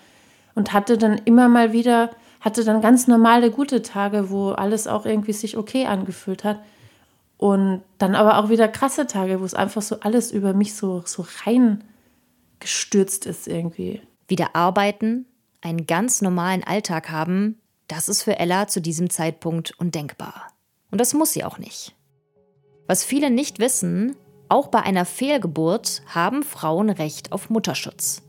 und 0.55 0.73
hatte 0.73 0.99
dann 0.99 1.19
immer 1.25 1.49
mal 1.49 1.73
wieder, 1.73 2.11
hatte 2.41 2.65
dann 2.65 2.81
ganz 2.81 3.09
normale 3.09 3.51
gute 3.51 3.83
Tage, 3.83 4.31
wo 4.31 4.51
alles 4.51 4.87
auch 4.87 5.07
irgendwie 5.07 5.33
sich 5.33 5.57
okay 5.57 5.87
angefühlt 5.87 6.45
hat. 6.45 6.61
Und 7.39 7.83
dann 7.99 8.15
aber 8.15 8.39
auch 8.39 8.49
wieder 8.49 8.69
krasse 8.69 9.07
Tage, 9.07 9.41
wo 9.41 9.45
es 9.45 9.55
einfach 9.55 9.83
so 9.83 10.01
alles 10.01 10.33
über 10.33 10.55
mich 10.55 10.75
so, 10.75 11.03
so 11.05 11.27
rein 11.45 11.85
gestürzt 12.61 13.27
ist 13.27 13.49
irgendwie. 13.49 14.01
Wieder 14.29 14.57
arbeiten, 14.57 15.27
einen 15.61 15.87
ganz 15.87 16.23
normalen 16.23 16.65
Alltag 16.65 17.11
haben, 17.11 17.61
das 17.89 18.09
ist 18.09 18.23
für 18.23 18.39
Ella 18.39 18.67
zu 18.69 18.81
diesem 18.81 19.11
Zeitpunkt 19.11 19.79
undenkbar. 19.79 20.49
Und 20.91 21.01
das 21.01 21.15
muss 21.15 21.33
sie 21.33 21.45
auch 21.45 21.59
nicht. 21.59 21.95
Was 22.87 23.05
viele 23.05 23.31
nicht 23.31 23.59
wissen, 23.59 24.17
auch 24.49 24.69
bei 24.69 24.81
einer 24.81 25.05
Fehlgeburt 25.05 26.03
haben 26.07 26.43
Frauen 26.43 26.91
Recht 26.91 27.33
auf 27.33 27.51
Mutterschutz. 27.51 28.23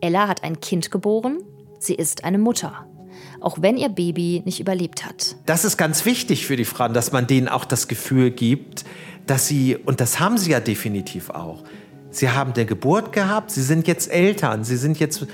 Ella 0.00 0.26
hat 0.28 0.42
ein 0.42 0.60
Kind 0.60 0.90
geboren, 0.90 1.42
sie 1.78 1.94
ist 1.94 2.24
eine 2.24 2.38
Mutter. 2.38 2.86
Auch 3.40 3.60
wenn 3.60 3.76
ihr 3.76 3.88
Baby 3.88 4.42
nicht 4.44 4.60
überlebt 4.60 5.04
hat. 5.04 5.36
Das 5.46 5.64
ist 5.64 5.76
ganz 5.76 6.04
wichtig 6.04 6.46
für 6.46 6.56
die 6.56 6.64
Frauen, 6.64 6.94
dass 6.94 7.12
man 7.12 7.26
denen 7.26 7.48
auch 7.48 7.64
das 7.64 7.88
Gefühl 7.88 8.30
gibt, 8.30 8.84
dass 9.26 9.46
sie, 9.46 9.76
und 9.76 10.00
das 10.00 10.20
haben 10.20 10.38
sie 10.38 10.50
ja 10.50 10.60
definitiv 10.60 11.30
auch, 11.30 11.62
sie 12.10 12.30
haben 12.30 12.52
eine 12.52 12.66
Geburt 12.66 13.12
gehabt, 13.12 13.50
sie 13.50 13.62
sind 13.62 13.86
jetzt 13.86 14.10
Eltern, 14.10 14.64
sie 14.64 14.76
sind 14.76 14.98
jetzt 15.00 15.26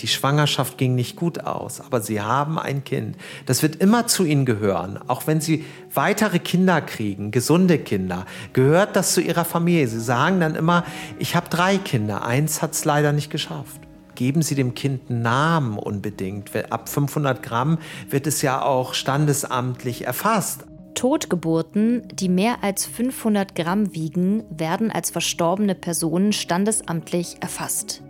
die 0.00 0.06
Schwangerschaft 0.06 0.78
ging 0.78 0.94
nicht 0.94 1.16
gut 1.16 1.40
aus, 1.40 1.80
aber 1.80 2.00
sie 2.00 2.20
haben 2.20 2.58
ein 2.58 2.84
Kind. 2.84 3.16
Das 3.46 3.62
wird 3.62 3.76
immer 3.76 4.06
zu 4.06 4.24
ihnen 4.24 4.44
gehören. 4.44 4.98
Auch 5.08 5.26
wenn 5.26 5.40
sie 5.40 5.64
weitere 5.92 6.38
Kinder 6.38 6.80
kriegen, 6.80 7.30
gesunde 7.30 7.78
Kinder, 7.78 8.24
gehört 8.52 8.96
das 8.96 9.14
zu 9.14 9.20
ihrer 9.20 9.44
Familie. 9.44 9.88
Sie 9.88 10.00
sagen 10.00 10.40
dann 10.40 10.54
immer, 10.54 10.84
ich 11.18 11.34
habe 11.34 11.48
drei 11.48 11.78
Kinder, 11.78 12.24
eins 12.24 12.62
hat 12.62 12.72
es 12.72 12.84
leider 12.84 13.12
nicht 13.12 13.30
geschafft. 13.30 13.80
Geben 14.14 14.42
Sie 14.42 14.56
dem 14.56 14.74
Kind 14.74 15.10
einen 15.10 15.22
Namen 15.22 15.78
unbedingt. 15.78 16.50
Ab 16.72 16.88
500 16.88 17.40
Gramm 17.40 17.78
wird 18.10 18.26
es 18.26 18.42
ja 18.42 18.62
auch 18.62 18.94
standesamtlich 18.94 20.06
erfasst. 20.06 20.64
Totgeburten, 20.98 22.08
die 22.12 22.28
mehr 22.28 22.64
als 22.64 22.84
500 22.84 23.54
Gramm 23.54 23.94
wiegen, 23.94 24.42
werden 24.50 24.90
als 24.90 25.10
verstorbene 25.10 25.76
Personen 25.76 26.32
standesamtlich 26.32 27.36
erfasst. 27.40 28.02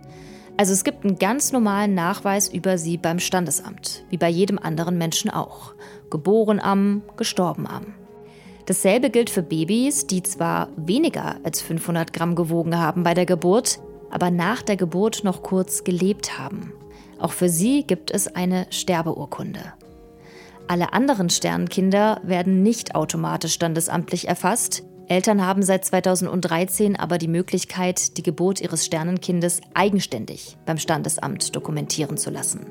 Also 0.57 0.73
es 0.73 0.83
gibt 0.83 1.05
einen 1.05 1.19
ganz 1.19 1.51
normalen 1.51 1.93
Nachweis 1.93 2.49
über 2.49 2.79
sie 2.79 2.97
beim 2.97 3.19
Standesamt, 3.19 4.05
wie 4.09 4.17
bei 4.17 4.27
jedem 4.27 4.57
anderen 4.57 4.97
Menschen 4.97 5.29
auch. 5.29 5.75
Geboren 6.09 6.59
am, 6.59 7.03
gestorben 7.15 7.67
am. 7.67 7.93
Dasselbe 8.65 9.11
gilt 9.11 9.29
für 9.29 9.43
Babys, 9.43 10.07
die 10.07 10.23
zwar 10.23 10.69
weniger 10.75 11.35
als 11.43 11.61
500 11.61 12.11
Gramm 12.11 12.33
gewogen 12.33 12.75
haben 12.75 13.03
bei 13.03 13.13
der 13.13 13.27
Geburt, 13.27 13.79
aber 14.09 14.31
nach 14.31 14.63
der 14.63 14.77
Geburt 14.77 15.23
noch 15.23 15.43
kurz 15.43 15.83
gelebt 15.83 16.39
haben. 16.39 16.73
Auch 17.19 17.33
für 17.33 17.49
sie 17.49 17.83
gibt 17.83 18.09
es 18.09 18.27
eine 18.35 18.65
Sterbeurkunde. 18.71 19.73
Alle 20.69 20.93
anderen 20.93 21.31
Sternenkinder 21.31 22.21
werden 22.23 22.61
nicht 22.61 22.93
automatisch 22.93 23.53
standesamtlich 23.53 24.27
erfasst, 24.27 24.83
Eltern 25.07 25.43
haben 25.43 25.63
seit 25.63 25.83
2013 25.83 26.95
aber 26.95 27.17
die 27.17 27.27
Möglichkeit, 27.27 28.17
die 28.17 28.21
Geburt 28.21 28.61
ihres 28.61 28.85
Sternenkindes 28.85 29.61
eigenständig 29.73 30.57
beim 30.67 30.77
Standesamt 30.77 31.55
dokumentieren 31.55 32.17
zu 32.17 32.29
lassen 32.29 32.67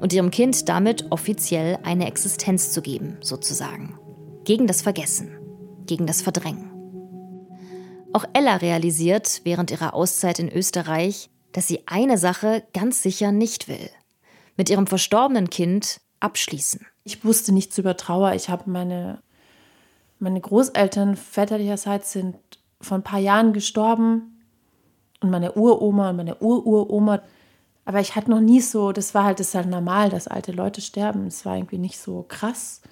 und 0.00 0.14
ihrem 0.14 0.30
Kind 0.30 0.70
damit 0.70 1.12
offiziell 1.12 1.78
eine 1.82 2.06
Existenz 2.06 2.72
zu 2.72 2.80
geben, 2.80 3.18
sozusagen. 3.20 3.98
Gegen 4.44 4.66
das 4.66 4.80
Vergessen, 4.80 5.36
gegen 5.84 6.06
das 6.06 6.22
Verdrängen. 6.22 6.70
Auch 8.14 8.24
Ella 8.32 8.56
realisiert 8.56 9.42
während 9.44 9.70
ihrer 9.70 9.92
Auszeit 9.92 10.38
in 10.38 10.50
Österreich, 10.50 11.28
dass 11.52 11.68
sie 11.68 11.82
eine 11.84 12.16
Sache 12.16 12.62
ganz 12.72 13.02
sicher 13.02 13.32
nicht 13.32 13.68
will. 13.68 13.90
Mit 14.56 14.70
ihrem 14.70 14.86
verstorbenen 14.86 15.50
Kind 15.50 16.00
abschließen. 16.20 16.86
Ich 17.08 17.24
wusste 17.24 17.52
nichts 17.52 17.78
über 17.78 17.96
Trauer. 17.96 18.34
Ich 18.34 18.50
habe 18.50 18.70
meine 18.70 19.22
meine 20.18 20.40
Großeltern 20.40 21.16
väterlicherseits 21.16 22.12
sind 22.12 22.36
vor 22.80 22.98
ein 22.98 23.04
paar 23.04 23.20
Jahren 23.20 23.52
gestorben 23.52 24.42
und 25.20 25.30
meine 25.30 25.52
Uroma 25.52 26.10
und 26.10 26.16
meine 26.16 26.36
Ururoma. 26.40 27.22
Aber 27.84 28.00
ich 28.00 28.16
hatte 28.16 28.30
noch 28.30 28.40
nie 28.40 28.60
so, 28.60 28.92
das 28.92 29.14
war 29.14 29.24
halt, 29.24 29.40
das 29.40 29.48
ist 29.48 29.54
halt 29.54 29.68
normal, 29.68 30.10
dass 30.10 30.28
alte 30.28 30.52
Leute 30.52 30.80
sterben. 30.80 31.26
Es 31.26 31.44
war 31.44 31.56
irgendwie 31.56 31.78
nicht 31.78 31.98
so 31.98 32.24
krass. 32.28 32.82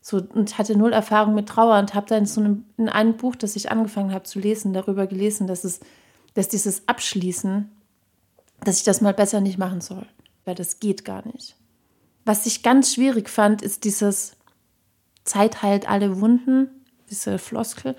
So, 0.00 0.18
und 0.18 0.58
hatte 0.58 0.76
null 0.76 0.92
Erfahrung 0.92 1.34
mit 1.34 1.48
Trauer 1.48 1.78
und 1.78 1.94
habe 1.94 2.06
dann 2.06 2.26
so 2.26 2.40
einem, 2.40 2.64
in 2.76 2.88
einem 2.88 3.16
Buch, 3.16 3.36
das 3.36 3.56
ich 3.56 3.70
angefangen 3.70 4.12
habe 4.12 4.24
zu 4.24 4.38
lesen, 4.38 4.74
darüber 4.74 5.06
gelesen, 5.06 5.46
dass 5.46 5.64
es, 5.64 5.80
dass 6.34 6.48
dieses 6.48 6.86
Abschließen, 6.86 7.70
dass 8.62 8.78
ich 8.78 8.84
das 8.84 9.00
mal 9.00 9.14
besser 9.14 9.40
nicht 9.40 9.58
machen 9.58 9.80
soll. 9.80 10.06
Weil 10.44 10.54
das 10.54 10.78
geht 10.78 11.06
gar 11.06 11.26
nicht. 11.26 11.56
Was 12.24 12.46
ich 12.46 12.62
ganz 12.62 12.94
schwierig 12.94 13.28
fand, 13.28 13.62
ist 13.62 13.84
dieses, 13.84 14.36
Zeit 15.24 15.62
heilt 15.62 15.88
alle 15.88 16.20
Wunden, 16.20 16.68
diese 17.10 17.38
Floskel. 17.38 17.96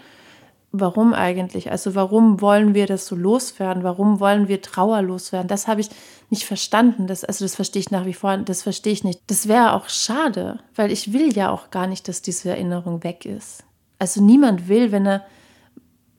Warum 0.72 1.14
eigentlich? 1.14 1.72
Also 1.72 1.96
warum 1.96 2.42
wollen 2.42 2.74
wir 2.74 2.86
das 2.86 3.08
so 3.08 3.16
loswerden? 3.16 3.84
Warum 3.84 4.20
wollen 4.20 4.48
wir 4.48 4.62
Trauer 4.62 5.02
loswerden? 5.02 5.48
Das 5.48 5.68
habe 5.68 5.82
ich 5.82 5.90
nicht 6.30 6.44
verstanden. 6.44 7.08
Das, 7.08 7.24
also 7.24 7.46
das 7.46 7.56
verstehe 7.56 7.80
ich 7.80 7.92
nach 7.92 8.06
wie 8.06 8.14
vor. 8.14 8.38
Das 8.38 8.64
verstehe 8.64 8.92
ich 8.92 9.04
nicht. 9.04 9.22
Das 9.28 9.48
wäre 9.48 9.74
auch 9.74 9.90
schade, 9.90 10.60
weil 10.76 10.92
ich 10.92 11.14
will 11.14 11.34
ja 11.34 11.50
auch 11.50 11.72
gar 11.72 11.88
nicht, 11.88 12.08
dass 12.08 12.22
diese 12.22 12.50
Erinnerung 12.50 13.04
weg 13.04 13.26
ist. 13.26 13.64
Also 14.00 14.22
niemand 14.22 14.68
will, 14.68 14.92
wenn 14.92 15.06
er, 15.06 15.26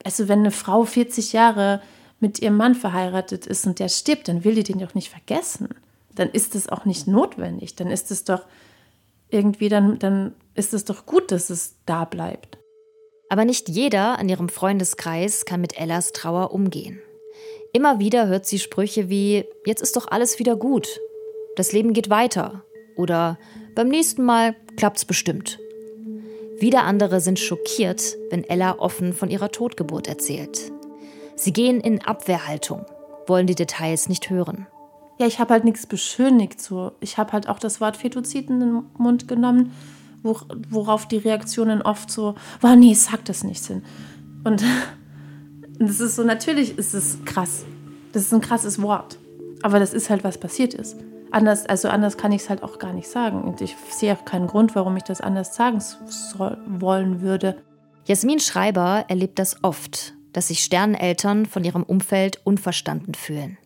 also 0.05 0.27
wenn 0.29 0.41
eine 0.41 0.51
Frau 0.51 0.85
40 0.85 1.35
Jahre 1.35 1.83
mit 2.19 2.41
ihrem 2.41 2.57
Mann 2.57 2.75
verheiratet 2.75 3.47
ist 3.47 3.67
und 3.67 3.79
der 3.79 3.91
stirbt, 3.91 4.29
dann 4.29 4.43
will 4.43 4.55
die 4.55 4.63
den 4.63 4.79
doch 4.79 4.95
nicht 4.95 5.11
vergessen. 5.11 5.69
Dann 6.17 6.31
ist 6.31 6.55
es 6.55 6.69
auch 6.69 6.85
nicht 6.85 7.07
notwendig. 7.07 7.77
Dann 7.77 7.91
ist 7.91 8.11
es 8.11 8.25
doch 8.25 8.43
irgendwie, 9.31 9.69
dann, 9.69 9.99
dann 9.99 10.35
ist 10.55 10.75
es 10.75 10.85
doch 10.85 11.07
gut, 11.07 11.31
dass 11.31 11.51
es 11.51 11.77
da 11.87 12.05
bleibt. 12.05 12.59
Aber 13.29 13.45
nicht 13.45 13.69
jeder 13.69 14.19
in 14.21 14.29
ihrem 14.29 14.49
Freundeskreis 14.49 15.45
kann 15.45 15.61
mit 15.61 15.79
Ellas 15.79 16.13
Trauer 16.13 16.53
umgehen. 16.53 17.01
Immer 17.73 17.99
wieder 17.99 18.29
hört 18.29 18.47
sie 18.47 18.59
Sprüche 18.59 19.09
wie, 19.11 19.45
jetzt 19.67 19.83
ist 19.83 19.97
doch 19.97 20.09
alles 20.09 20.39
wieder 20.39 20.57
gut, 20.57 21.01
das 21.57 21.73
Leben 21.73 21.93
geht 21.93 22.09
weiter 22.09 22.65
oder 22.97 23.39
beim 23.75 23.89
nächsten 23.89 24.25
Mal 24.25 24.55
klappt's 24.77 25.05
bestimmt. 25.05 25.59
Wieder 26.59 26.85
andere 26.85 27.21
sind 27.21 27.39
schockiert, 27.39 28.17
wenn 28.31 28.45
Ella 28.45 28.79
offen 28.79 29.13
von 29.13 29.29
ihrer 29.29 29.51
Totgeburt 29.51 30.07
erzählt. 30.07 30.73
Sie 31.35 31.53
gehen 31.53 31.81
in 31.81 32.01
Abwehrhaltung, 32.01 32.87
wollen 33.27 33.47
die 33.47 33.55
Details 33.55 34.09
nicht 34.09 34.31
hören. 34.31 34.67
Ja, 35.19 35.27
ich 35.27 35.41
habe 35.41 35.55
halt 35.55 35.65
nichts 35.65 35.87
beschönigt 35.87 36.61
so. 36.61 36.93
Ich 37.01 37.17
habe 37.19 37.33
halt 37.33 37.49
auch 37.49 37.59
das 37.59 37.81
Wort 37.81 37.97
Fetozid 37.97 38.51
in 38.51 38.61
den 38.61 38.83
Mund 38.99 39.29
genommen 39.29 39.73
worauf 40.71 41.07
die 41.07 41.19
Reaktionen 41.19 41.83
oft 41.83 42.11
so, 42.11 42.35
wow, 42.61 42.77
nee, 42.77 42.95
sag 42.95 43.25
das 43.25 43.45
nicht 43.45 43.63
sind. 43.63 43.85
Und 44.45 44.63
das 45.79 46.01
ist 46.01 46.17
so, 46.17 46.25
natürlich 46.25 46.79
ist 46.79 46.95
es 46.95 47.19
krass. 47.25 47.65
Das 48.13 48.23
ist 48.23 48.35
ein 48.35 48.41
krasses 48.41 48.81
Wort. 48.81 49.19
Aber 49.63 49.79
das 49.79 49.93
ist 49.93 50.11
halt, 50.11 50.25
was 50.25 50.39
passiert 50.39 50.75
ist. 50.75 50.97
anders, 51.31 51.67
also 51.67 51.89
anders 51.89 52.17
kann 52.17 52.33
ich 52.33 52.43
es 52.43 52.51
halt 52.51 52.63
auch 52.63 52.79
gar 52.79 52.93
nicht 52.93 53.09
sagen. 53.09 53.43
Und 53.43 53.61
ich 53.61 53.77
sehe 53.91 54.15
auch 54.15 54.25
keinen 54.25 54.47
Grund, 54.47 54.75
warum 54.75 54.97
ich 54.97 55.03
das 55.03 55.21
anders 55.21 55.55
sagen 55.55 55.81
soll, 55.81 56.59
wollen 56.67 57.21
würde. 57.21 57.57
Jasmin 58.05 58.41
Schreiber 58.41 59.05
erlebt 59.09 59.39
das 59.39 59.65
oft, 59.65 60.15
dass 60.33 60.49
sich 60.49 60.63
Sterneneltern 60.63 61.47
von 61.47 61.65
ihrem 61.65 61.83
Umfeld 61.83 62.41
unverstanden 62.45 63.15
fühlen. 63.15 63.59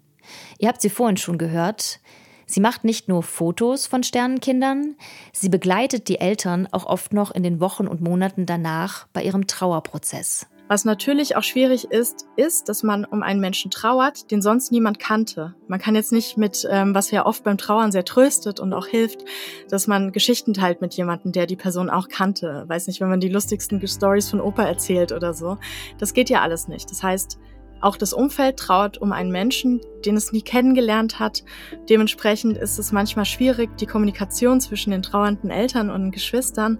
Ihr 0.59 0.69
habt 0.69 0.81
sie 0.81 0.91
vorhin 0.91 1.17
schon 1.17 1.39
gehört. 1.39 2.01
Sie 2.47 2.61
macht 2.61 2.83
nicht 2.83 3.09
nur 3.09 3.23
Fotos 3.23 3.87
von 3.87 4.03
Sternenkindern, 4.03 4.97
sie 5.33 5.49
begleitet 5.49 6.09
die 6.09 6.19
Eltern 6.19 6.67
auch 6.73 6.85
oft 6.85 7.13
noch 7.13 7.31
in 7.31 7.45
den 7.45 7.61
Wochen 7.61 7.87
und 7.87 8.01
Monaten 8.01 8.45
danach 8.45 9.07
bei 9.13 9.23
ihrem 9.23 9.47
Trauerprozess. 9.47 10.49
Was 10.71 10.85
natürlich 10.85 11.35
auch 11.35 11.43
schwierig 11.43 11.91
ist, 11.91 12.27
ist, 12.37 12.69
dass 12.69 12.85
man 12.85 13.05
um 13.05 13.25
einen 13.25 13.41
Menschen 13.41 13.73
trauert, 13.73 14.31
den 14.31 14.41
sonst 14.41 14.71
niemand 14.71 15.01
kannte. 15.01 15.57
Man 15.67 15.81
kann 15.81 15.97
jetzt 15.97 16.13
nicht 16.13 16.39
mit, 16.39 16.65
ähm, 16.71 16.95
was 16.95 17.11
ja 17.11 17.27
oft 17.27 17.43
beim 17.43 17.59
Trauern 17.59 17.91
sehr 17.91 18.05
tröstet 18.05 18.61
und 18.61 18.73
auch 18.73 18.87
hilft, 18.87 19.25
dass 19.69 19.89
man 19.89 20.13
Geschichten 20.13 20.55
teilt 20.55 20.81
mit 20.81 20.95
jemandem, 20.95 21.33
der 21.33 21.47
die 21.47 21.57
Person 21.57 21.91
auch 21.91 22.07
kannte. 22.07 22.65
Weiß 22.69 22.87
nicht, 22.87 23.01
wenn 23.01 23.09
man 23.09 23.19
die 23.19 23.29
lustigsten 23.29 23.85
Stories 23.85 24.29
von 24.29 24.41
Opa 24.41 24.63
erzählt 24.63 25.11
oder 25.11 25.35
so. 25.35 25.59
Das 25.99 26.15
geht 26.15 26.31
ja 26.31 26.41
alles 26.41 26.69
nicht. 26.69 26.89
Das 26.89 27.03
heißt, 27.03 27.41
auch 27.81 27.97
das 27.97 28.13
Umfeld 28.13 28.57
trauert 28.57 28.99
um 28.99 29.13
einen 29.13 29.31
Menschen, 29.31 29.81
den 30.05 30.17
es 30.17 30.33
nie 30.33 30.43
kennengelernt 30.43 31.19
hat. 31.19 31.45
Dementsprechend 31.89 32.57
ist 32.57 32.79
es 32.79 32.93
manchmal 32.93 33.25
schwierig, 33.25 33.77
die 33.79 33.87
Kommunikation 33.87 34.61
zwischen 34.61 34.91
den 34.91 35.03
trauernden 35.03 35.51
Eltern 35.51 35.91
und 35.91 36.11
Geschwistern 36.11 36.79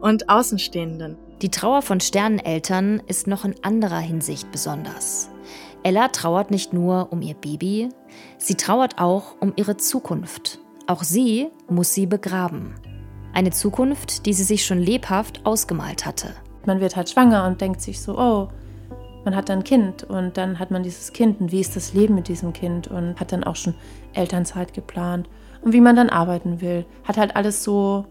und 0.00 0.28
Außenstehenden. 0.28 1.16
Die 1.42 1.50
Trauer 1.50 1.82
von 1.82 2.00
Sterneneltern 2.00 3.02
ist 3.06 3.26
noch 3.26 3.44
in 3.44 3.54
anderer 3.62 3.98
Hinsicht 3.98 4.50
besonders. 4.52 5.30
Ella 5.82 6.08
trauert 6.08 6.50
nicht 6.50 6.72
nur 6.72 7.12
um 7.12 7.22
ihr 7.22 7.34
Baby, 7.34 7.88
sie 8.38 8.54
trauert 8.54 9.00
auch 9.00 9.34
um 9.40 9.52
ihre 9.56 9.76
Zukunft. 9.76 10.60
Auch 10.86 11.02
sie 11.02 11.48
muss 11.68 11.94
sie 11.94 12.06
begraben. 12.06 12.74
Eine 13.32 13.50
Zukunft, 13.50 14.26
die 14.26 14.34
sie 14.34 14.44
sich 14.44 14.64
schon 14.64 14.78
lebhaft 14.78 15.44
ausgemalt 15.44 16.06
hatte. 16.06 16.34
Man 16.66 16.80
wird 16.80 16.96
halt 16.96 17.10
schwanger 17.10 17.46
und 17.46 17.60
denkt 17.60 17.80
sich 17.80 18.00
so, 18.00 18.16
oh, 18.18 18.48
man 19.24 19.36
hat 19.36 19.50
ein 19.50 19.64
Kind 19.64 20.04
und 20.04 20.36
dann 20.36 20.58
hat 20.58 20.70
man 20.70 20.82
dieses 20.82 21.12
Kind 21.12 21.40
und 21.40 21.52
wie 21.52 21.60
ist 21.60 21.76
das 21.76 21.94
Leben 21.94 22.14
mit 22.14 22.28
diesem 22.28 22.52
Kind 22.52 22.88
und 22.88 23.18
hat 23.20 23.32
dann 23.32 23.44
auch 23.44 23.56
schon 23.56 23.74
Elternzeit 24.14 24.74
geplant 24.74 25.28
und 25.62 25.72
wie 25.72 25.80
man 25.80 25.96
dann 25.96 26.10
arbeiten 26.10 26.60
will. 26.60 26.84
Hat 27.04 27.16
halt 27.16 27.36
alles 27.36 27.62
so 27.62 28.06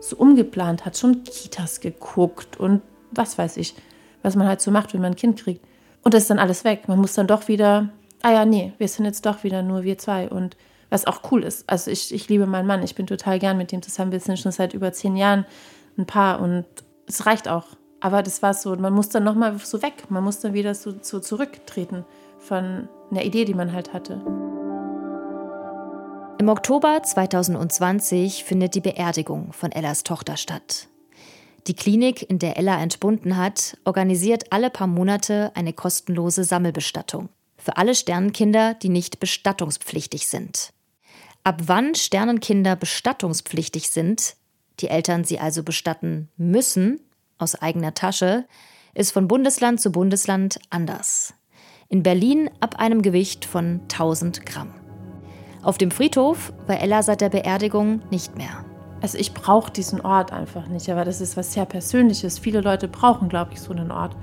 so 0.00 0.16
umgeplant 0.16 0.84
hat, 0.84 0.96
schon 0.96 1.24
Kitas 1.24 1.80
geguckt 1.80 2.58
und 2.58 2.82
was 3.10 3.38
weiß 3.38 3.56
ich, 3.58 3.74
was 4.22 4.34
man 4.34 4.48
halt 4.48 4.60
so 4.60 4.70
macht, 4.70 4.94
wenn 4.94 5.00
man 5.00 5.12
ein 5.12 5.16
Kind 5.16 5.38
kriegt. 5.38 5.64
Und 6.02 6.14
das 6.14 6.22
ist 6.22 6.30
dann 6.30 6.38
alles 6.38 6.64
weg. 6.64 6.88
Man 6.88 6.98
muss 6.98 7.14
dann 7.14 7.26
doch 7.26 7.48
wieder, 7.48 7.90
ah 8.22 8.32
ja, 8.32 8.44
nee, 8.44 8.72
wir 8.78 8.88
sind 8.88 9.04
jetzt 9.04 9.26
doch 9.26 9.44
wieder 9.44 9.62
nur 9.62 9.82
wir 9.82 9.98
zwei. 9.98 10.28
Und 10.28 10.56
was 10.88 11.06
auch 11.06 11.30
cool 11.30 11.44
ist. 11.44 11.68
Also 11.68 11.90
ich, 11.90 12.12
ich 12.12 12.28
liebe 12.28 12.46
meinen 12.46 12.66
Mann, 12.66 12.82
ich 12.82 12.94
bin 12.94 13.06
total 13.06 13.38
gern 13.38 13.58
mit 13.58 13.72
dem 13.72 13.82
zusammen. 13.82 14.12
Wir 14.12 14.20
sind 14.20 14.38
schon 14.38 14.52
seit 14.52 14.72
über 14.74 14.92
zehn 14.92 15.16
Jahren 15.16 15.44
ein 15.98 16.06
Paar 16.06 16.40
und 16.40 16.64
es 17.06 17.26
reicht 17.26 17.48
auch. 17.48 17.66
Aber 18.00 18.22
das 18.22 18.42
war 18.42 18.54
so, 18.54 18.74
man 18.76 18.92
muss 18.92 19.10
dann 19.10 19.24
nochmal 19.24 19.58
so 19.58 19.82
weg. 19.82 20.10
Man 20.10 20.24
muss 20.24 20.40
dann 20.40 20.54
wieder 20.54 20.74
so, 20.74 20.94
so 21.02 21.20
zurücktreten 21.20 22.04
von 22.38 22.88
einer 23.10 23.24
Idee, 23.24 23.44
die 23.44 23.54
man 23.54 23.72
halt 23.72 23.92
hatte. 23.92 24.22
Im 26.38 26.48
Oktober 26.48 27.02
2020 27.02 28.44
findet 28.44 28.74
die 28.74 28.80
Beerdigung 28.80 29.52
von 29.52 29.72
Ellas 29.72 30.04
Tochter 30.04 30.38
statt. 30.38 30.88
Die 31.66 31.74
Klinik, 31.74 32.28
in 32.30 32.38
der 32.38 32.56
Ella 32.56 32.80
entbunden 32.80 33.36
hat, 33.36 33.76
organisiert 33.84 34.50
alle 34.50 34.70
paar 34.70 34.86
Monate 34.86 35.52
eine 35.54 35.74
kostenlose 35.74 36.44
Sammelbestattung 36.44 37.28
für 37.60 37.76
alle 37.76 37.94
Sternenkinder, 37.94 38.74
die 38.74 38.88
nicht 38.88 39.20
bestattungspflichtig 39.20 40.26
sind. 40.26 40.72
Ab 41.44 41.62
wann 41.66 41.94
Sternenkinder 41.94 42.76
bestattungspflichtig 42.76 43.90
sind, 43.90 44.36
die 44.80 44.88
Eltern 44.88 45.24
sie 45.24 45.38
also 45.38 45.62
bestatten 45.62 46.28
müssen, 46.36 47.00
aus 47.40 47.60
eigener 47.60 47.94
Tasche, 47.94 48.44
ist 48.94 49.12
von 49.12 49.28
Bundesland 49.28 49.80
zu 49.80 49.92
Bundesland 49.92 50.58
anders. 50.70 51.34
In 51.88 52.02
Berlin 52.02 52.50
ab 52.60 52.76
einem 52.78 53.02
Gewicht 53.02 53.44
von 53.44 53.80
1000 53.82 54.46
Gramm. 54.46 54.72
Auf 55.62 55.76
dem 55.76 55.90
Friedhof 55.90 56.52
war 56.66 56.80
Ella 56.80 57.02
seit 57.02 57.20
der 57.20 57.28
Beerdigung 57.28 58.00
nicht 58.10 58.36
mehr. 58.36 58.64
Also 59.02 59.18
ich 59.18 59.34
brauche 59.34 59.70
diesen 59.70 60.00
Ort 60.00 60.32
einfach 60.32 60.66
nicht, 60.68 60.88
aber 60.90 61.04
das 61.04 61.20
ist 61.20 61.36
was 61.36 61.52
sehr 61.52 61.64
Persönliches. 61.64 62.38
Viele 62.38 62.60
Leute 62.60 62.88
brauchen, 62.88 63.28
glaube 63.28 63.52
ich, 63.52 63.60
so 63.60 63.72
einen 63.72 63.90
Ort. 63.90 64.14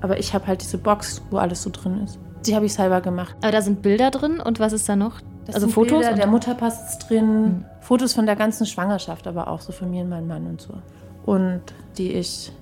Aber 0.00 0.18
ich 0.18 0.34
habe 0.34 0.46
halt 0.46 0.60
diese 0.62 0.78
Box, 0.78 1.22
wo 1.30 1.38
alles 1.38 1.62
so 1.62 1.70
drin 1.70 2.02
ist. 2.04 2.18
Die 2.46 2.54
habe 2.54 2.66
ich 2.66 2.74
selber 2.74 3.00
gemacht. 3.00 3.34
Aber 3.40 3.52
da 3.52 3.62
sind 3.62 3.82
Bilder 3.82 4.10
drin 4.10 4.40
und 4.40 4.60
was 4.60 4.72
ist 4.72 4.88
da 4.88 4.96
noch? 4.96 5.20
Das 5.46 5.54
also 5.54 5.68
Fotos? 5.68 6.00
Bilder, 6.00 6.14
der 6.14 6.26
Mutterpass 6.26 6.90
ist 6.90 7.08
drin, 7.08 7.42
mhm. 7.42 7.64
Fotos 7.80 8.12
von 8.12 8.26
der 8.26 8.36
ganzen 8.36 8.66
Schwangerschaft, 8.66 9.26
aber 9.26 9.48
auch 9.48 9.60
so 9.60 9.72
von 9.72 9.90
mir 9.90 10.02
und 10.02 10.10
meinem 10.10 10.28
Mann 10.28 10.46
und 10.46 10.60
so. 10.60 10.74
Und 11.24 11.62
die 11.96 12.12
ich 12.12 12.52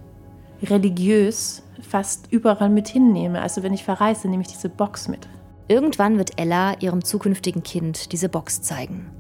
religiös 0.65 1.63
fast 1.81 2.27
überall 2.31 2.69
mit 2.69 2.89
hinnehme. 2.89 3.41
Also 3.41 3.63
wenn 3.63 3.75
ich 3.75 3.85
verreise, 3.85 4.29
nehme 4.29 4.43
ich 4.43 4.49
diese 4.49 4.69
Box 4.69 5.09
mit. 5.09 5.29
Irgendwann 5.69 6.19
wird 6.19 6.39
Ella 6.39 6.75
ihrem 6.81 7.05
zukünftigen 7.05 7.63
Kind 7.63 8.13
diese 8.13 8.29
Box 8.29 8.63
zeigen. 8.63 9.11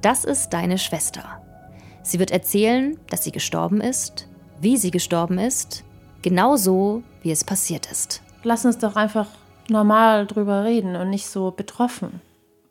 Das 0.00 0.24
ist 0.24 0.50
deine 0.50 0.78
Schwester. 0.78 1.40
Sie 2.02 2.18
wird 2.18 2.30
erzählen, 2.30 2.98
dass 3.08 3.24
sie 3.24 3.32
gestorben 3.32 3.80
ist, 3.80 4.28
wie 4.60 4.76
sie 4.76 4.90
gestorben 4.90 5.38
ist, 5.38 5.84
genau 6.22 6.56
so, 6.56 7.02
wie 7.22 7.30
es 7.30 7.44
passiert 7.44 7.90
ist. 7.90 8.22
Lass 8.42 8.64
uns 8.64 8.78
doch 8.78 8.96
einfach 8.96 9.28
normal 9.68 10.26
drüber 10.26 10.64
reden 10.64 10.96
und 10.96 11.10
nicht 11.10 11.26
so 11.26 11.50
betroffen. 11.50 12.20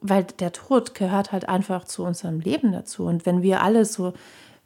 Weil 0.01 0.25
der 0.25 0.51
Tod 0.51 0.93
gehört 0.93 1.31
halt 1.31 1.47
einfach 1.49 1.85
zu 1.85 2.03
unserem 2.03 2.39
Leben 2.39 2.71
dazu. 2.71 3.05
Und 3.05 3.25
wenn 3.25 3.41
wir 3.41 3.61
alle 3.63 3.85
so, 3.85 4.13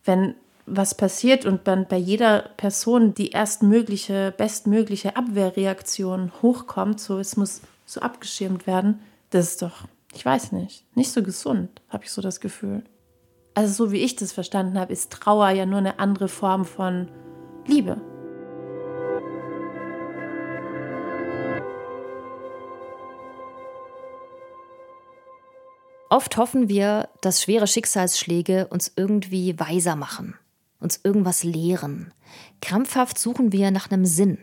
wenn 0.03 0.35
was 0.67 0.95
passiert 0.95 1.45
und 1.45 1.67
dann 1.67 1.87
bei 1.87 1.97
jeder 1.97 2.49
Person 2.57 3.13
die 3.13 3.31
erstmögliche, 3.31 4.33
bestmögliche 4.37 5.15
Abwehrreaktion 5.15 6.31
hochkommt, 6.41 6.99
so 6.99 7.19
es 7.19 7.37
muss 7.37 7.61
so 7.85 8.01
abgeschirmt 8.01 8.67
werden, 8.67 8.99
das 9.29 9.51
ist 9.51 9.61
doch, 9.61 9.87
ich 10.13 10.25
weiß 10.25 10.51
nicht, 10.51 10.83
nicht 10.95 11.11
so 11.11 11.23
gesund, 11.23 11.81
habe 11.89 12.03
ich 12.03 12.11
so 12.11 12.21
das 12.21 12.41
Gefühl. 12.41 12.83
Also 13.53 13.85
so 13.85 13.91
wie 13.91 14.03
ich 14.03 14.17
das 14.17 14.33
verstanden 14.33 14.77
habe, 14.77 14.93
ist 14.93 15.11
Trauer 15.11 15.49
ja 15.49 15.65
nur 15.65 15.79
eine 15.79 15.99
andere 15.99 16.27
Form 16.27 16.65
von 16.65 17.07
Liebe. 17.65 17.99
Oft 26.09 26.37
hoffen 26.37 26.69
wir, 26.69 27.09
dass 27.21 27.41
schwere 27.41 27.67
Schicksalsschläge 27.67 28.67
uns 28.67 28.91
irgendwie 28.95 29.59
weiser 29.59 29.95
machen, 29.95 30.35
uns 30.79 30.99
irgendwas 31.03 31.43
lehren. 31.43 32.13
Krampfhaft 32.61 33.17
suchen 33.17 33.51
wir 33.51 33.71
nach 33.71 33.91
einem 33.91 34.05
Sinn. 34.05 34.37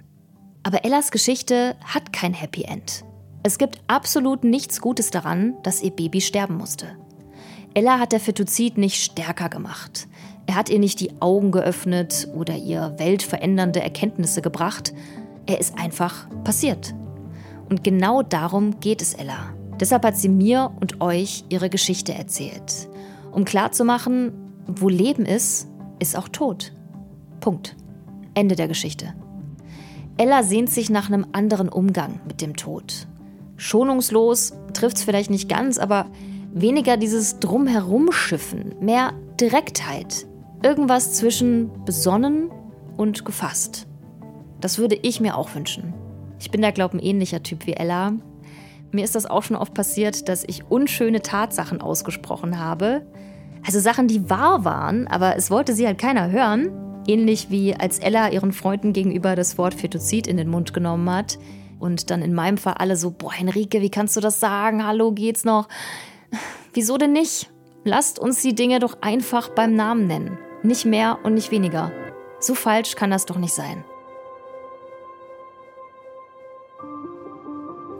Aber 0.62 0.84
Ellas 0.84 1.10
Geschichte 1.10 1.76
hat 1.84 2.12
kein 2.12 2.34
Happy 2.34 2.62
End. 2.62 3.04
Es 3.42 3.58
gibt 3.58 3.80
absolut 3.86 4.42
nichts 4.42 4.80
Gutes 4.80 5.10
daran, 5.10 5.54
dass 5.62 5.82
ihr 5.82 5.90
Baby 5.90 6.20
sterben 6.20 6.56
musste. 6.56 6.96
Ella 7.74 7.98
hat 7.98 8.12
der 8.12 8.20
Fetozid 8.20 8.78
nicht 8.78 9.02
stärker 9.02 9.48
gemacht. 9.48 10.08
Er 10.46 10.54
hat 10.54 10.70
ihr 10.70 10.78
nicht 10.78 11.00
die 11.00 11.20
Augen 11.20 11.50
geöffnet 11.50 12.28
oder 12.34 12.56
ihr 12.56 12.94
weltverändernde 12.98 13.82
Erkenntnisse 13.82 14.42
gebracht. 14.42 14.94
Er 15.46 15.60
ist 15.60 15.78
einfach 15.78 16.26
passiert. 16.44 16.94
Und 17.68 17.84
genau 17.84 18.22
darum 18.22 18.80
geht 18.80 19.02
es 19.02 19.14
Ella. 19.14 19.54
Deshalb 19.80 20.04
hat 20.04 20.16
sie 20.16 20.28
mir 20.28 20.72
und 20.80 21.00
euch 21.00 21.44
ihre 21.48 21.68
Geschichte 21.68 22.14
erzählt. 22.14 22.88
Um 23.32 23.44
klarzumachen, 23.44 24.32
wo 24.66 24.88
Leben 24.88 25.26
ist, 25.26 25.68
ist 25.98 26.16
auch 26.16 26.28
Tod. 26.28 26.72
Punkt. 27.40 27.76
Ende 28.34 28.56
der 28.56 28.68
Geschichte. 28.68 29.14
Ella 30.16 30.42
sehnt 30.42 30.70
sich 30.70 30.90
nach 30.90 31.08
einem 31.08 31.26
anderen 31.32 31.68
Umgang 31.68 32.20
mit 32.26 32.40
dem 32.40 32.56
Tod 32.56 33.06
schonungslos 33.56 34.54
trifft 34.72 34.98
es 34.98 35.04
vielleicht 35.04 35.30
nicht 35.30 35.48
ganz, 35.48 35.78
aber 35.78 36.06
weniger 36.52 36.96
dieses 36.96 37.40
Drumherumschiffen, 37.40 38.74
mehr 38.80 39.12
Direktheit. 39.40 40.26
Irgendwas 40.62 41.14
zwischen 41.14 41.70
besonnen 41.84 42.50
und 42.96 43.24
gefasst. 43.24 43.86
Das 44.60 44.78
würde 44.78 44.96
ich 45.02 45.20
mir 45.20 45.36
auch 45.36 45.54
wünschen. 45.54 45.92
Ich 46.38 46.50
bin 46.50 46.62
da, 46.62 46.70
glaube 46.70 46.96
ich, 46.96 47.02
ein 47.02 47.06
ähnlicher 47.06 47.42
Typ 47.42 47.66
wie 47.66 47.74
Ella. 47.74 48.14
Mir 48.92 49.04
ist 49.04 49.14
das 49.14 49.26
auch 49.26 49.42
schon 49.42 49.56
oft 49.56 49.74
passiert, 49.74 50.28
dass 50.28 50.44
ich 50.44 50.70
unschöne 50.70 51.20
Tatsachen 51.20 51.80
ausgesprochen 51.80 52.58
habe. 52.58 53.04
Also 53.66 53.80
Sachen, 53.80 54.08
die 54.08 54.28
wahr 54.28 54.64
waren, 54.64 55.06
aber 55.06 55.36
es 55.36 55.50
wollte 55.50 55.72
sie 55.72 55.86
halt 55.86 55.98
keiner 55.98 56.30
hören. 56.30 56.70
Ähnlich 57.06 57.50
wie 57.50 57.74
als 57.74 57.98
Ella 57.98 58.30
ihren 58.30 58.52
Freunden 58.52 58.92
gegenüber 58.92 59.36
das 59.36 59.58
Wort 59.58 59.74
Fetozid 59.74 60.26
in 60.26 60.36
den 60.36 60.48
Mund 60.48 60.74
genommen 60.74 61.08
hat. 61.10 61.38
Und 61.78 62.10
dann 62.10 62.22
in 62.22 62.34
meinem 62.34 62.58
Fall 62.58 62.74
alle 62.74 62.96
so, 62.96 63.10
boah, 63.10 63.32
Henrike, 63.32 63.80
wie 63.80 63.90
kannst 63.90 64.16
du 64.16 64.20
das 64.20 64.40
sagen? 64.40 64.86
Hallo, 64.86 65.12
geht's 65.12 65.44
noch? 65.44 65.68
Wieso 66.72 66.98
denn 66.98 67.12
nicht? 67.12 67.50
Lasst 67.84 68.18
uns 68.18 68.40
die 68.40 68.54
Dinge 68.54 68.78
doch 68.78 68.98
einfach 69.02 69.50
beim 69.50 69.74
Namen 69.74 70.06
nennen. 70.06 70.38
Nicht 70.62 70.86
mehr 70.86 71.18
und 71.24 71.34
nicht 71.34 71.50
weniger. 71.50 71.92
So 72.40 72.54
falsch 72.54 72.96
kann 72.96 73.10
das 73.10 73.26
doch 73.26 73.36
nicht 73.36 73.52
sein. 73.52 73.84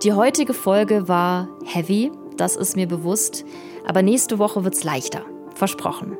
Die 0.02 0.12
heutige 0.12 0.52
Folge 0.52 1.08
war 1.08 1.48
heavy, 1.64 2.12
das 2.36 2.56
ist 2.56 2.76
mir 2.76 2.86
bewusst. 2.86 3.44
Aber 3.86 4.02
nächste 4.02 4.38
Woche 4.38 4.64
wird's 4.64 4.84
leichter. 4.84 5.24
Versprochen. 5.54 6.16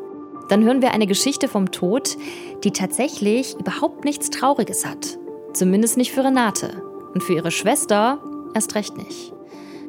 Dann 0.49 0.64
hören 0.64 0.82
wir 0.82 0.93
eine 0.93 1.07
Geschichte 1.07 1.49
vom 1.49 1.70
Tod, 1.70 2.16
die 2.64 2.70
tatsächlich 2.70 3.59
überhaupt 3.59 4.05
nichts 4.05 4.30
Trauriges 4.30 4.85
hat. 4.85 5.18
Zumindest 5.53 5.97
nicht 5.97 6.12
für 6.12 6.24
Renate. 6.24 6.82
Und 7.14 7.22
für 7.22 7.35
ihre 7.35 7.51
Schwester 7.51 8.18
erst 8.55 8.74
recht 8.74 8.97
nicht. 8.97 9.32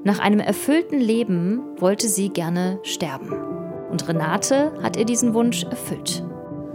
Nach 0.03 0.19
einem 0.19 0.39
erfüllten 0.39 0.99
Leben 0.99 1.61
wollte 1.77 2.07
sie 2.07 2.29
gerne 2.29 2.79
sterben. 2.83 3.33
Und 3.89 4.07
Renate 4.07 4.71
hat 4.81 4.97
ihr 4.97 5.05
diesen 5.05 5.33
Wunsch 5.33 5.63
erfüllt. 5.63 6.23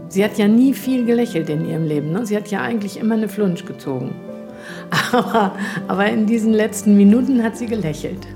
Sie 0.08 0.24
hat 0.24 0.38
ja 0.38 0.48
nie 0.48 0.74
viel 0.74 1.04
gelächelt 1.04 1.48
in 1.48 1.64
ihrem 1.64 1.84
Leben. 1.84 2.10
Ne? 2.10 2.26
Sie 2.26 2.36
hat 2.36 2.50
ja 2.50 2.62
eigentlich 2.62 2.98
immer 2.98 3.14
eine 3.14 3.28
Flunsch 3.28 3.64
gezogen. 3.64 4.14
Aber, 5.12 5.52
aber 5.88 6.06
in 6.06 6.26
diesen 6.26 6.52
letzten 6.52 6.96
Minuten 6.96 7.42
hat 7.42 7.56
sie 7.56 7.66
gelächelt. 7.66 8.26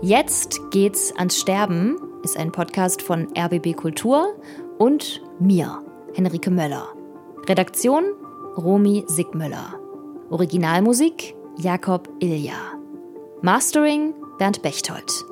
Jetzt 0.00 0.58
geht's 0.70 1.14
ans 1.16 1.38
Sterben 1.38 1.96
ist 2.22 2.36
ein 2.36 2.52
Podcast 2.52 3.02
von 3.02 3.28
RBB 3.36 3.74
Kultur 3.76 4.34
und 4.78 5.22
mir, 5.38 5.82
Henrike 6.14 6.50
Möller. 6.50 6.88
Redaktion 7.48 8.04
Romy 8.56 9.04
Sigmüller. 9.06 9.78
Originalmusik 10.30 11.34
Jakob 11.56 12.08
Ilja. 12.20 12.78
Mastering 13.42 14.14
Bernd 14.38 14.62
Bechtold. 14.62 15.29